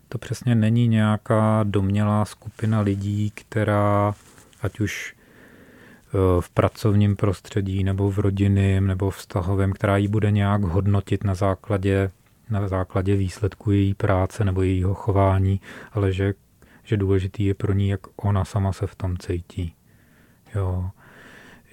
to 0.10 0.18
přesně 0.18 0.56
není 0.56 0.88
nějaká 0.88 1.64
domělá 1.64 2.26
skupina 2.26 2.82
lidí, 2.82 3.32
která 3.36 4.14
ať 4.62 4.80
už 4.80 5.17
v 6.40 6.50
pracovním 6.50 7.16
prostředí 7.16 7.84
nebo 7.84 8.12
v 8.12 8.20
rodinném 8.20 8.88
nebo 8.88 9.10
vztahovém, 9.10 9.74
která 9.74 9.98
ji 9.98 10.08
bude 10.08 10.32
nějak 10.32 10.64
hodnotit 10.64 11.24
na 11.24 11.36
základě, 11.36 12.12
na 12.50 12.68
základě 12.68 13.16
výsledku 13.16 13.72
její 13.72 13.94
práce 13.94 14.46
nebo 14.46 14.62
jejího 14.62 14.94
chování, 14.94 15.62
ale 15.92 16.14
že, 16.14 16.34
že 16.84 16.98
důležitý 16.98 17.46
je 17.46 17.54
pro 17.54 17.74
ní, 17.74 17.90
jak 17.90 18.00
ona 18.16 18.46
sama 18.46 18.74
se 18.74 18.88
v 18.88 18.96
tom 18.96 19.18
cítí. 19.18 19.74
Jo. 20.56 20.90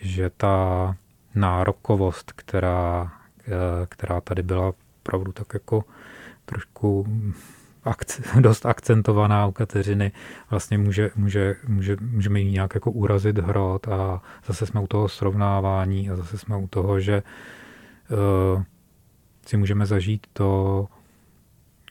Že 0.01 0.31
ta 0.37 0.97
nárokovost, 1.35 2.33
která, 2.33 3.13
eh, 3.47 3.87
která 3.89 4.21
tady 4.21 4.43
byla 4.43 4.73
opravdu 5.01 5.33
tak 5.33 5.55
jako 5.55 5.85
trošku 6.45 7.07
dost 8.41 8.67
akcentovaná 8.67 9.47
u 9.47 9.53
Kateřiny, 9.53 10.13
vlastně 10.51 10.79
může, 10.79 11.11
může, 11.17 11.57
může, 11.69 11.97
můžeme 12.01 12.41
jí 12.41 12.53
nějak 12.53 12.75
jako 12.75 12.91
urazit 12.91 13.39
hrot 13.39 13.89
a 13.89 14.23
zase 14.47 14.67
jsme 14.67 14.81
u 14.81 14.87
toho 14.87 15.09
srovnávání 15.09 16.11
a 16.11 16.17
zase 16.17 16.39
jsme 16.39 16.57
u 16.57 16.69
toho, 16.69 17.01
že 17.01 17.23
uh, 18.55 18.63
si 19.47 19.57
můžeme 19.57 19.87
zažít 19.87 20.27
to, 20.33 20.87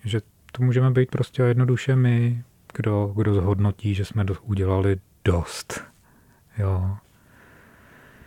že 0.05 0.21
to 0.51 0.63
můžeme 0.63 0.91
být 0.91 1.11
prostě 1.11 1.41
jednoduše 1.41 1.95
my, 1.95 2.43
kdo, 2.73 3.13
kdo 3.15 3.33
zhodnotí, 3.33 3.95
že 3.95 4.05
jsme 4.05 4.23
do, 4.23 4.35
udělali 4.41 4.97
dost. 5.25 5.83
Jo. 6.57 6.97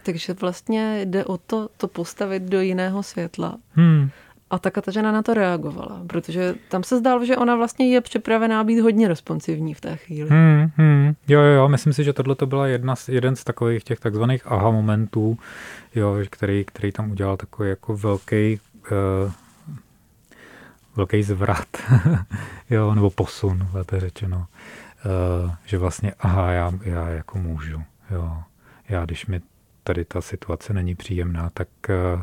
Takže 0.03 0.33
vlastně 0.33 1.03
jde 1.05 1.25
o 1.25 1.39
to, 1.39 1.69
to 1.77 1.89
postavit 1.89 2.43
do 2.43 2.61
jiného 2.61 3.03
světla. 3.03 3.59
Hmm. 3.73 4.11
A 4.51 4.59
ta 4.59 4.71
Kateřina 4.71 5.13
na 5.13 5.23
to 5.23 5.35
reagovala, 5.35 6.03
protože 6.07 6.55
tam 6.69 6.83
se 6.83 6.99
zdálo, 6.99 7.25
že 7.25 7.37
ona 7.37 7.57
vlastně 7.57 7.89
je 7.89 8.01
připravená 8.01 8.65
být 8.65 8.81
hodně 8.81 9.09
responsivní 9.09 9.75
v 9.75 9.81
té 9.81 9.97
chvíli. 9.97 10.31
Hmm, 10.31 10.71
hmm. 10.77 11.15
Jo, 11.29 11.41
jo, 11.41 11.53
jo, 11.53 11.69
myslím 11.69 11.93
si, 11.93 12.05
že 12.05 12.13
tohle 12.13 12.35
to 12.35 12.47
byla 12.47 12.67
jedna 12.67 12.97
z, 12.97 13.09
jeden 13.09 13.37
z 13.37 13.45
takových 13.45 13.85
těch 13.85 14.01
takzvaných 14.01 14.43
aha 14.47 14.71
momentů, 14.71 15.39
jo, 15.95 16.17
který, 16.31 16.65
který 16.65 16.93
tam 16.93 17.11
udělal 17.11 17.37
takový 17.37 17.69
jako 17.69 17.97
velký, 17.97 18.61
uh, 19.25 19.33
velký 20.97 21.23
zvrat, 21.23 21.69
jo, 22.71 22.95
nebo 22.95 23.11
posun, 23.11 23.69
lépe 23.73 24.01
řečeno, 24.01 24.47
uh, 25.47 25.51
že 25.65 25.79
vlastně, 25.79 26.13
aha, 26.21 26.53
já, 26.53 26.73
já 26.83 27.09
jako 27.09 27.39
můžu, 27.39 27.83
jo, 28.11 28.39
já, 28.89 29.05
když 29.05 29.27
mi 29.27 29.41
tady 29.85 30.05
ta 30.05 30.21
situace 30.21 30.75
není 30.75 30.95
příjemná, 30.95 31.51
tak 31.55 31.69
uh, 31.89 32.23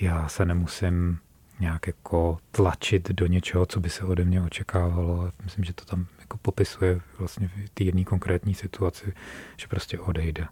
já 0.00 0.28
se 0.28 0.44
nemusím 0.44 1.18
nějak 1.60 1.86
jako 1.86 2.38
tlačit 2.50 3.10
do 3.10 3.26
něčeho, 3.26 3.66
co 3.66 3.80
by 3.80 3.90
se 3.90 4.04
ode 4.04 4.24
mě 4.24 4.42
očekávalo. 4.42 5.32
Myslím, 5.44 5.64
že 5.64 5.72
to 5.72 5.84
tam 5.84 6.06
jako 6.20 6.38
popisuje 6.38 7.00
vlastně 7.18 7.48
v 7.48 7.70
té 7.70 7.84
jedné 7.84 8.04
konkrétní 8.04 8.54
situaci, 8.54 9.12
že 9.56 9.66
prostě 9.66 9.98
odejde. 9.98 10.46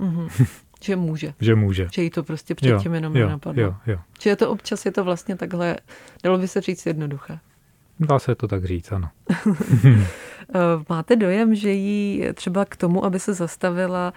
Mm-hmm. 0.00 0.46
že 0.82 0.96
může. 0.96 1.34
že 1.40 1.54
může. 1.54 1.88
Že 1.92 2.02
jí 2.02 2.10
to 2.10 2.22
prostě 2.22 2.54
předtím 2.54 2.92
jo, 2.92 2.94
jenom 2.94 3.16
jo, 3.16 3.26
nenapadlo. 3.26 3.62
Jo, 3.62 3.74
jo. 3.86 3.98
Že 4.20 4.30
je 4.30 4.36
to 4.36 4.50
občas 4.50 4.86
je 4.86 4.92
to 4.92 5.04
vlastně 5.04 5.36
takhle, 5.36 5.76
dalo 6.22 6.38
by 6.38 6.48
se 6.48 6.60
říct 6.60 6.86
jednoduché. 6.86 7.38
Dá 8.00 8.18
se 8.18 8.34
to 8.34 8.48
tak 8.48 8.64
říct, 8.64 8.92
ano. 8.92 9.10
Máte 10.88 11.16
dojem, 11.16 11.54
že 11.54 11.70
jí 11.70 12.24
třeba 12.34 12.64
k 12.64 12.76
tomu, 12.76 13.04
aby 13.04 13.20
se 13.20 13.34
zastavila, 13.34 14.12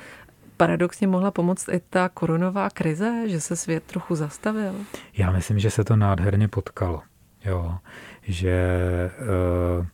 paradoxně 0.60 1.08
mohla 1.08 1.32
pomoct 1.32 1.69
i 1.69 1.82
ta 1.89 2.10
koronová 2.10 2.69
krize, 2.69 3.24
že 3.28 3.41
se 3.41 3.56
svět 3.56 3.84
trochu 3.84 4.15
zastavil? 4.15 4.74
Já 5.17 5.32
myslím, 5.32 5.60
že 5.60 5.69
se 5.69 5.84
to 5.84 5.95
nádherně 5.95 6.48
potkalo. 6.48 7.02
Jo, 7.45 7.78
že 8.22 8.72
uh, 9.80 9.86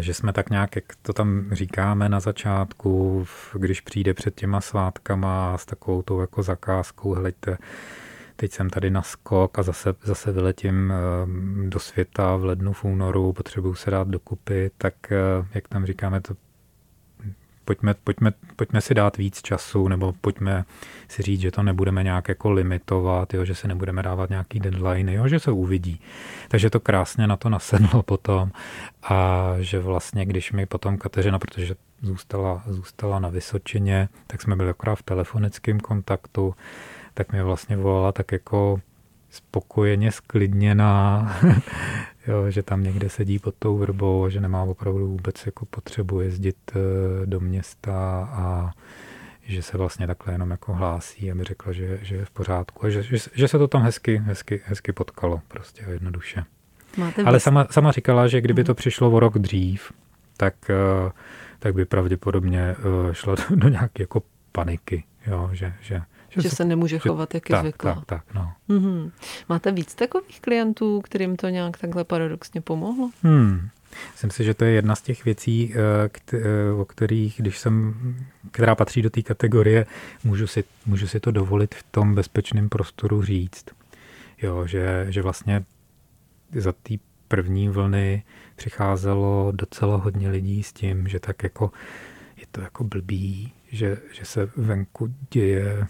že 0.00 0.14
jsme 0.14 0.32
tak 0.32 0.50
nějak, 0.50 0.76
jak 0.76 0.84
to 1.02 1.12
tam 1.12 1.48
říkáme 1.52 2.08
na 2.08 2.20
začátku, 2.20 3.24
když 3.54 3.80
přijde 3.80 4.14
před 4.14 4.34
těma 4.34 4.60
svátkama 4.60 5.58
s 5.58 5.66
takovou 5.66 6.02
tou 6.02 6.20
jako 6.20 6.42
zakázkou, 6.42 7.14
hleďte, 7.14 7.58
teď 8.36 8.52
jsem 8.52 8.70
tady 8.70 8.90
na 8.90 9.02
skok 9.02 9.58
a 9.58 9.62
zase, 9.62 9.94
zase 10.02 10.32
vyletím 10.32 10.92
do 11.68 11.78
světa 11.78 12.36
v 12.36 12.44
lednu, 12.44 12.72
v 12.72 12.84
únoru, 12.84 13.32
potřebuju 13.32 13.74
se 13.74 13.90
dát 13.90 14.08
dokupy, 14.08 14.70
tak 14.78 14.94
jak 15.54 15.68
tam 15.68 15.86
říkáme, 15.86 16.20
to 16.20 16.34
pojďme, 17.66 17.94
pojďme, 18.04 18.32
pojďme 18.56 18.80
si 18.80 18.94
dát 18.94 19.16
víc 19.16 19.42
času, 19.42 19.88
nebo 19.88 20.12
pojďme 20.20 20.64
si 21.08 21.22
říct, 21.22 21.40
že 21.40 21.50
to 21.50 21.62
nebudeme 21.62 22.02
nějak 22.02 22.28
jako 22.28 22.50
limitovat, 22.50 23.34
jo, 23.34 23.44
že 23.44 23.54
se 23.54 23.68
nebudeme 23.68 24.02
dávat 24.02 24.30
nějaký 24.30 24.60
deadline, 24.60 25.12
jo, 25.12 25.28
že 25.28 25.38
se 25.40 25.50
uvidí. 25.50 26.00
Takže 26.48 26.70
to 26.70 26.80
krásně 26.80 27.26
na 27.26 27.36
to 27.36 27.48
nasedlo 27.48 28.02
potom 28.06 28.50
a 29.02 29.46
že 29.58 29.78
vlastně, 29.78 30.26
když 30.26 30.52
mi 30.52 30.66
potom 30.66 30.98
Kateřina, 30.98 31.38
protože 31.38 31.74
zůstala, 32.02 32.62
zůstala 32.66 33.18
na 33.18 33.28
Vysočině, 33.28 34.08
tak 34.26 34.42
jsme 34.42 34.56
byli 34.56 34.70
akorát 34.70 34.94
v 34.94 35.02
telefonickém 35.02 35.80
kontaktu, 35.80 36.54
tak 37.14 37.32
mě 37.32 37.42
vlastně 37.42 37.76
volala 37.76 38.12
tak 38.12 38.32
jako 38.32 38.80
spokojeně 39.36 40.12
sklidněná, 40.12 41.32
jo, 42.26 42.50
že 42.50 42.62
tam 42.62 42.82
někde 42.82 43.08
sedí 43.08 43.38
pod 43.38 43.54
tou 43.58 43.78
vrbou 43.78 44.24
a 44.24 44.28
že 44.28 44.40
nemá 44.40 44.62
opravdu 44.62 45.06
vůbec 45.06 45.46
jako 45.46 45.66
potřebu 45.66 46.20
jezdit 46.20 46.56
eh, 46.70 47.26
do 47.26 47.40
města 47.40 48.28
a 48.32 48.70
že 49.42 49.62
se 49.62 49.78
vlastně 49.78 50.06
takhle 50.06 50.34
jenom 50.34 50.50
jako 50.50 50.72
hlásí, 50.72 51.32
aby 51.32 51.44
řekla, 51.44 51.72
že, 51.72 51.98
že 52.02 52.16
je 52.16 52.24
v 52.24 52.30
pořádku 52.30 52.86
a 52.86 52.90
že, 52.90 53.02
že, 53.02 53.16
že 53.34 53.48
se 53.48 53.58
to 53.58 53.68
tam 53.68 53.82
hezky, 53.82 54.16
hezky, 54.16 54.60
hezky 54.64 54.92
potkalo 54.92 55.40
prostě 55.48 55.84
a 55.84 55.90
jednoduše. 55.90 56.44
Máte 56.96 57.22
Ale 57.22 57.40
sama, 57.40 57.66
sama 57.70 57.92
říkala, 57.92 58.28
že 58.28 58.40
kdyby 58.40 58.64
to 58.64 58.72
mhm. 58.72 58.76
přišlo 58.76 59.10
o 59.10 59.20
rok 59.20 59.38
dřív, 59.38 59.92
tak, 60.36 60.54
eh, 60.70 61.12
tak 61.58 61.74
by 61.74 61.84
pravděpodobně 61.84 62.60
eh, 62.60 63.14
šla 63.14 63.34
do, 63.34 63.42
do 63.56 63.68
nějaké 63.68 64.02
jako 64.02 64.22
paniky, 64.52 65.04
jo, 65.26 65.50
že, 65.52 65.72
že 65.80 66.02
že 66.36 66.50
se 66.50 66.64
nemůže 66.64 66.98
chovat, 66.98 67.34
jak 67.34 67.50
je 67.50 67.60
zvyklá. 67.60 67.94
Tak, 67.94 68.04
tak, 68.04 68.34
no. 68.34 68.52
Mm-hmm. 68.68 69.10
Máte 69.48 69.72
víc 69.72 69.94
takových 69.94 70.40
klientů, 70.40 71.00
kterým 71.00 71.36
to 71.36 71.48
nějak 71.48 71.78
takhle 71.78 72.04
paradoxně 72.04 72.60
pomohlo? 72.60 73.10
Hmm. 73.22 73.68
Myslím 74.12 74.30
si, 74.30 74.44
že 74.44 74.54
to 74.54 74.64
je 74.64 74.70
jedna 74.70 74.96
z 74.96 75.02
těch 75.02 75.24
věcí, 75.24 75.74
eh, 75.74 76.10
eh, 76.32 76.72
o 76.72 76.84
kterých, 76.84 77.34
když 77.38 77.58
jsem, 77.58 77.94
která 78.50 78.74
patří 78.74 79.02
do 79.02 79.10
té 79.10 79.22
kategorie, 79.22 79.86
můžu 80.24 80.46
si, 80.46 80.64
můžu 80.86 81.06
si 81.06 81.20
to 81.20 81.30
dovolit 81.30 81.74
v 81.74 81.82
tom 81.90 82.14
bezpečném 82.14 82.68
prostoru 82.68 83.22
říct. 83.22 83.64
Jo, 84.42 84.66
že, 84.66 85.06
že 85.08 85.22
vlastně 85.22 85.64
za 86.54 86.72
té 86.72 86.94
první 87.28 87.68
vlny 87.68 88.22
přicházelo 88.56 89.52
docela 89.54 89.96
hodně 89.96 90.30
lidí 90.30 90.62
s 90.62 90.72
tím, 90.72 91.08
že 91.08 91.20
tak 91.20 91.42
jako 91.42 91.70
je 92.36 92.46
to 92.52 92.60
jako 92.60 92.84
blbý, 92.84 93.52
že, 93.72 93.98
že 94.12 94.24
se 94.24 94.50
venku 94.56 95.14
děje 95.30 95.86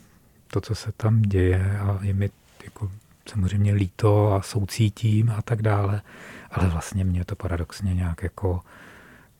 to, 0.50 0.60
co 0.60 0.74
se 0.74 0.92
tam 0.92 1.22
děje 1.22 1.78
a 1.78 1.98
je 2.02 2.14
mi 2.14 2.30
jako 2.64 2.90
samozřejmě 3.28 3.72
líto 3.72 4.32
a 4.32 4.42
soucítím 4.42 5.30
a 5.30 5.42
tak 5.42 5.62
dále, 5.62 6.02
ale 6.50 6.68
vlastně 6.68 7.04
mě 7.04 7.24
to 7.24 7.36
paradoxně 7.36 7.94
nějak 7.94 8.22
jako 8.22 8.60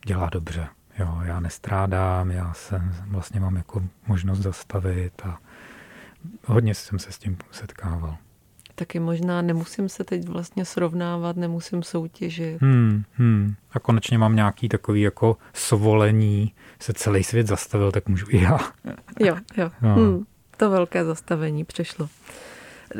dělá 0.05 0.29
dobře. 0.29 0.67
Jo, 0.99 1.19
já 1.23 1.39
nestrádám, 1.39 2.31
já 2.31 2.53
se 2.53 2.81
vlastně 3.07 3.39
mám 3.39 3.55
jako 3.55 3.83
možnost 4.07 4.39
zastavit 4.39 5.21
a 5.25 5.39
hodně 6.45 6.75
jsem 6.75 6.99
se 6.99 7.11
s 7.11 7.17
tím 7.17 7.37
setkával. 7.51 8.17
Taky 8.75 8.99
možná 8.99 9.41
nemusím 9.41 9.89
se 9.89 10.03
teď 10.03 10.27
vlastně 10.27 10.65
srovnávat, 10.65 11.35
nemusím 11.35 11.83
soutěžit. 11.83 12.61
Hmm, 12.61 13.03
hmm. 13.13 13.55
A 13.71 13.79
konečně 13.79 14.17
mám 14.17 14.35
nějaký 14.35 14.69
takový 14.69 15.01
jako 15.01 15.37
svolení, 15.53 16.53
se 16.79 16.93
celý 16.93 17.23
svět 17.23 17.47
zastavil, 17.47 17.91
tak 17.91 18.07
můžu 18.07 18.25
i 18.29 18.41
já. 18.41 18.59
Jo, 19.19 19.37
jo. 19.57 19.71
No. 19.81 19.95
Hmm 19.95 20.25
to 20.57 20.69
velké 20.69 21.05
zastavení 21.05 21.63
přešlo. 21.63 22.09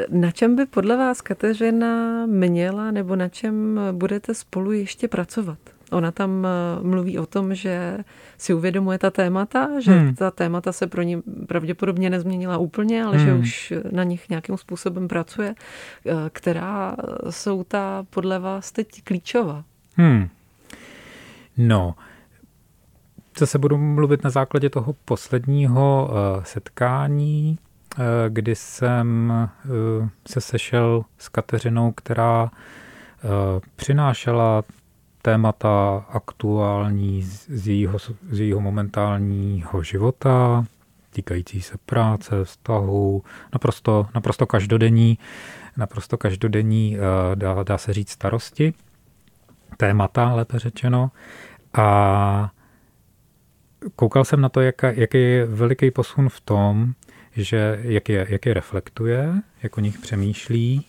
Na 0.10 0.32
čem 0.32 0.56
by 0.56 0.65
podle 0.65 0.98
vás 0.98 1.22
Kateřina 1.22 2.26
měla 2.26 2.91
nebo 2.91 3.15
na 3.15 3.30
čem 3.30 3.80
budete 3.91 4.34
spolu 4.34 4.72
ještě 4.72 5.08
pracovat? 5.08 5.58
Ona 5.91 6.12
tam 6.12 6.46
eh, 6.46 6.84
mluví 6.84 7.20
o 7.20 7.26
tom, 7.26 7.56
že 7.56 7.98
si 8.38 8.54
uvědomuje 8.54 8.98
ta 8.98 9.12
témata, 9.12 9.70
že 9.80 9.91
hmm. 9.91 10.15
ta 10.15 10.32
témata 10.32 10.72
se 10.72 10.88
pro 10.88 11.02
ní 11.02 11.22
pravděpodobně 11.48 12.10
nezměnila 12.10 12.58
úplně, 12.58 13.04
ale 13.04 13.17
hmm. 13.17 13.26
že 13.26 13.34
už 13.34 13.74
na 13.91 14.04
nich 14.04 14.30
nějakým 14.30 14.58
způsobem 14.58 15.08
pracuje. 15.08 15.56
Eh, 16.06 16.13
která 16.30 16.96
jsou 17.30 17.63
ta 17.63 18.06
podle 18.10 18.39
vás 18.39 18.72
teď 18.72 18.88
klíčová? 19.04 19.63
Hmm. 19.96 20.28
No, 21.58 21.96
Zase 23.39 23.58
budu 23.58 23.78
mluvit 23.78 24.23
na 24.23 24.30
základě 24.30 24.69
toho 24.69 24.93
posledního 25.06 26.10
uh, 26.10 26.43
setkání, 26.43 27.58
uh, 27.97 28.04
kdy 28.30 28.56
jsem 28.56 29.34
uh, 29.65 30.08
se 30.28 30.41
sešel 30.41 31.06
s 31.17 31.30
Kateřinou, 31.30 31.91
která 31.91 32.52
přinášela 33.76 34.63
témata 35.21 36.06
aktuální 36.10 37.23
z 37.23 37.67
jejího, 37.67 38.00
z 38.30 38.39
jejího 38.39 38.62
momentálního 38.62 39.84
života, 39.84 40.65
týkající 41.10 41.62
se 41.62 41.78
práce, 41.86 42.43
vztahu, 42.43 43.23
naprosto, 43.54 44.08
naprosto 44.15 44.45
každodenní, 44.45 45.17
naprosto 45.78 46.17
každodenní, 46.17 46.97
dá, 47.36 47.63
dá 47.63 47.78
se 47.78 47.93
říct, 47.93 48.10
starosti, 48.10 48.73
témata, 49.78 50.34
lépe 50.34 50.60
řečeno. 50.60 51.12
A 51.73 52.52
koukal 53.96 54.26
jsem 54.26 54.42
na 54.42 54.50
to, 54.50 54.62
jak, 54.62 54.84
jaký 54.84 55.18
je 55.18 55.46
veliký 55.46 55.92
posun 55.92 56.30
v 56.30 56.40
tom, 56.40 56.94
že 57.36 57.80
jak 57.82 58.10
je, 58.10 58.28
jak 58.30 58.46
je 58.46 58.54
reflektuje, 58.54 59.34
jak 59.63 59.78
o 59.78 59.82
nich 59.82 60.00
přemýšlí, 60.00 60.86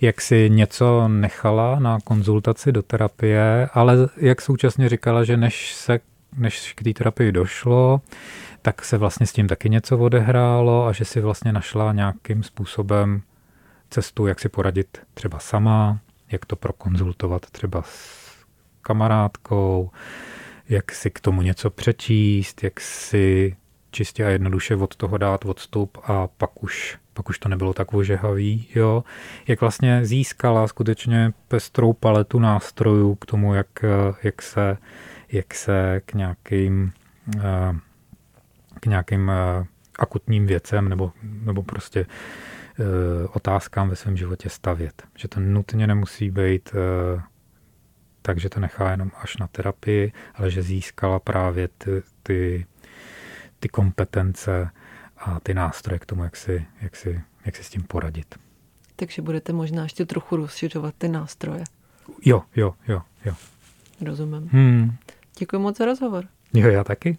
jak 0.00 0.20
si 0.20 0.50
něco 0.50 1.08
nechala 1.08 1.78
na 1.78 1.98
konzultaci 2.04 2.72
do 2.72 2.82
terapie, 2.82 3.68
ale 3.74 3.96
jak 4.16 4.42
současně 4.42 4.88
říkala, 4.88 5.24
že 5.24 5.36
než 5.36 5.74
se 5.74 6.00
než 6.36 6.72
k 6.72 6.82
té 6.82 6.92
terapii 6.92 7.32
došlo, 7.32 8.00
tak 8.62 8.84
se 8.84 8.98
vlastně 8.98 9.26
s 9.26 9.32
tím 9.32 9.48
taky 9.48 9.70
něco 9.70 9.98
odehrálo 9.98 10.86
a 10.86 10.92
že 10.92 11.04
si 11.04 11.20
vlastně 11.20 11.52
našla 11.52 11.92
nějakým 11.92 12.42
způsobem 12.42 13.22
cestu, 13.90 14.26
jak 14.26 14.40
si 14.40 14.48
poradit 14.48 14.98
třeba 15.14 15.38
sama, 15.38 15.98
jak 16.32 16.46
to 16.46 16.56
prokonzultovat 16.56 17.50
třeba 17.50 17.82
s 17.82 18.28
kamarádkou, 18.82 19.90
jak 20.68 20.92
si 20.92 21.10
k 21.10 21.20
tomu 21.20 21.42
něco 21.42 21.70
přečíst, 21.70 22.64
jak 22.64 22.80
si 22.80 23.56
čistě 23.90 24.24
a 24.24 24.28
jednoduše 24.28 24.76
od 24.76 24.96
toho 24.96 25.18
dát 25.18 25.44
odstup 25.44 25.98
a 26.04 26.26
pak 26.26 26.62
už, 26.62 26.98
pak 27.14 27.28
už 27.28 27.38
to 27.38 27.48
nebylo 27.48 27.72
tak 27.72 27.94
ožehavý, 27.94 28.68
jo. 28.74 29.04
Jak 29.46 29.60
vlastně 29.60 30.06
získala 30.06 30.68
skutečně 30.68 31.32
pestrou 31.48 31.92
paletu 31.92 32.38
nástrojů 32.38 33.14
k 33.14 33.26
tomu, 33.26 33.54
jak, 33.54 33.84
jak, 34.22 34.42
se, 34.42 34.76
jak 35.32 35.54
se 35.54 36.00
k 36.06 36.14
nějakým, 36.14 36.92
k 38.80 38.86
nějakým 38.86 39.32
akutním 39.98 40.46
věcem 40.46 40.88
nebo, 40.88 41.12
nebo 41.22 41.62
prostě 41.62 42.06
otázkám 43.32 43.88
ve 43.88 43.96
svém 43.96 44.16
životě 44.16 44.48
stavět. 44.48 45.02
Že 45.16 45.28
to 45.28 45.40
nutně 45.40 45.86
nemusí 45.86 46.30
být 46.30 46.72
takže 48.28 48.48
to 48.48 48.60
nechá 48.60 48.90
jenom 48.90 49.10
až 49.22 49.36
na 49.36 49.46
terapii, 49.46 50.12
ale 50.34 50.50
že 50.50 50.62
získala 50.62 51.18
právě 51.18 51.68
ty, 51.68 52.02
ty, 52.22 52.66
ty 53.60 53.68
kompetence 53.68 54.70
a 55.18 55.40
ty 55.40 55.54
nástroje 55.54 55.98
k 55.98 56.06
tomu, 56.06 56.24
jak 56.24 56.36
si, 56.36 56.66
jak, 56.80 56.96
si, 56.96 57.20
jak 57.44 57.56
si 57.56 57.64
s 57.64 57.70
tím 57.70 57.82
poradit. 57.82 58.34
Takže 58.96 59.22
budete 59.22 59.52
možná 59.52 59.82
ještě 59.82 60.04
trochu 60.04 60.36
rozšiřovat 60.36 60.94
ty 60.98 61.08
nástroje. 61.08 61.64
Jo, 62.24 62.42
jo, 62.56 62.74
jo, 62.88 63.02
jo. 63.24 63.34
Rozumím. 64.00 64.48
Hmm. 64.52 64.96
Děkuji 65.38 65.58
moc 65.58 65.78
za 65.78 65.84
rozhovor. 65.84 66.24
Jo, 66.54 66.68
já 66.68 66.84
taky. 66.84 67.18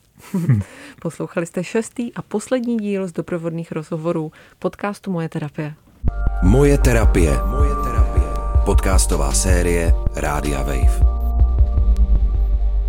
Poslouchali 1.01 1.45
jste 1.45 1.63
šestý 1.63 2.13
a 2.13 2.21
poslední 2.21 2.77
díl 2.77 3.07
z 3.07 3.11
doprovodných 3.11 3.71
rozhovorů 3.71 4.31
podcastu 4.59 5.11
Moje 5.11 5.29
terapie. 5.29 5.73
Moje 6.43 6.77
terapie. 6.77 7.31
Moje 7.45 7.69
terapie 7.69 7.88
Podcastová 8.69 9.33
série 9.33 9.89
Rádia 10.13 10.61
Wave. 10.61 11.01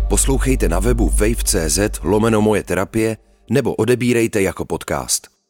Poslouchejte 0.09 0.69
na 0.69 0.79
webu 0.79 1.09
wave.cz 1.09 1.79
lomeno 2.03 2.41
moje 2.41 2.63
terapie 2.63 3.17
nebo 3.49 3.75
odebírejte 3.75 4.41
jako 4.41 4.65
podcast. 4.65 5.40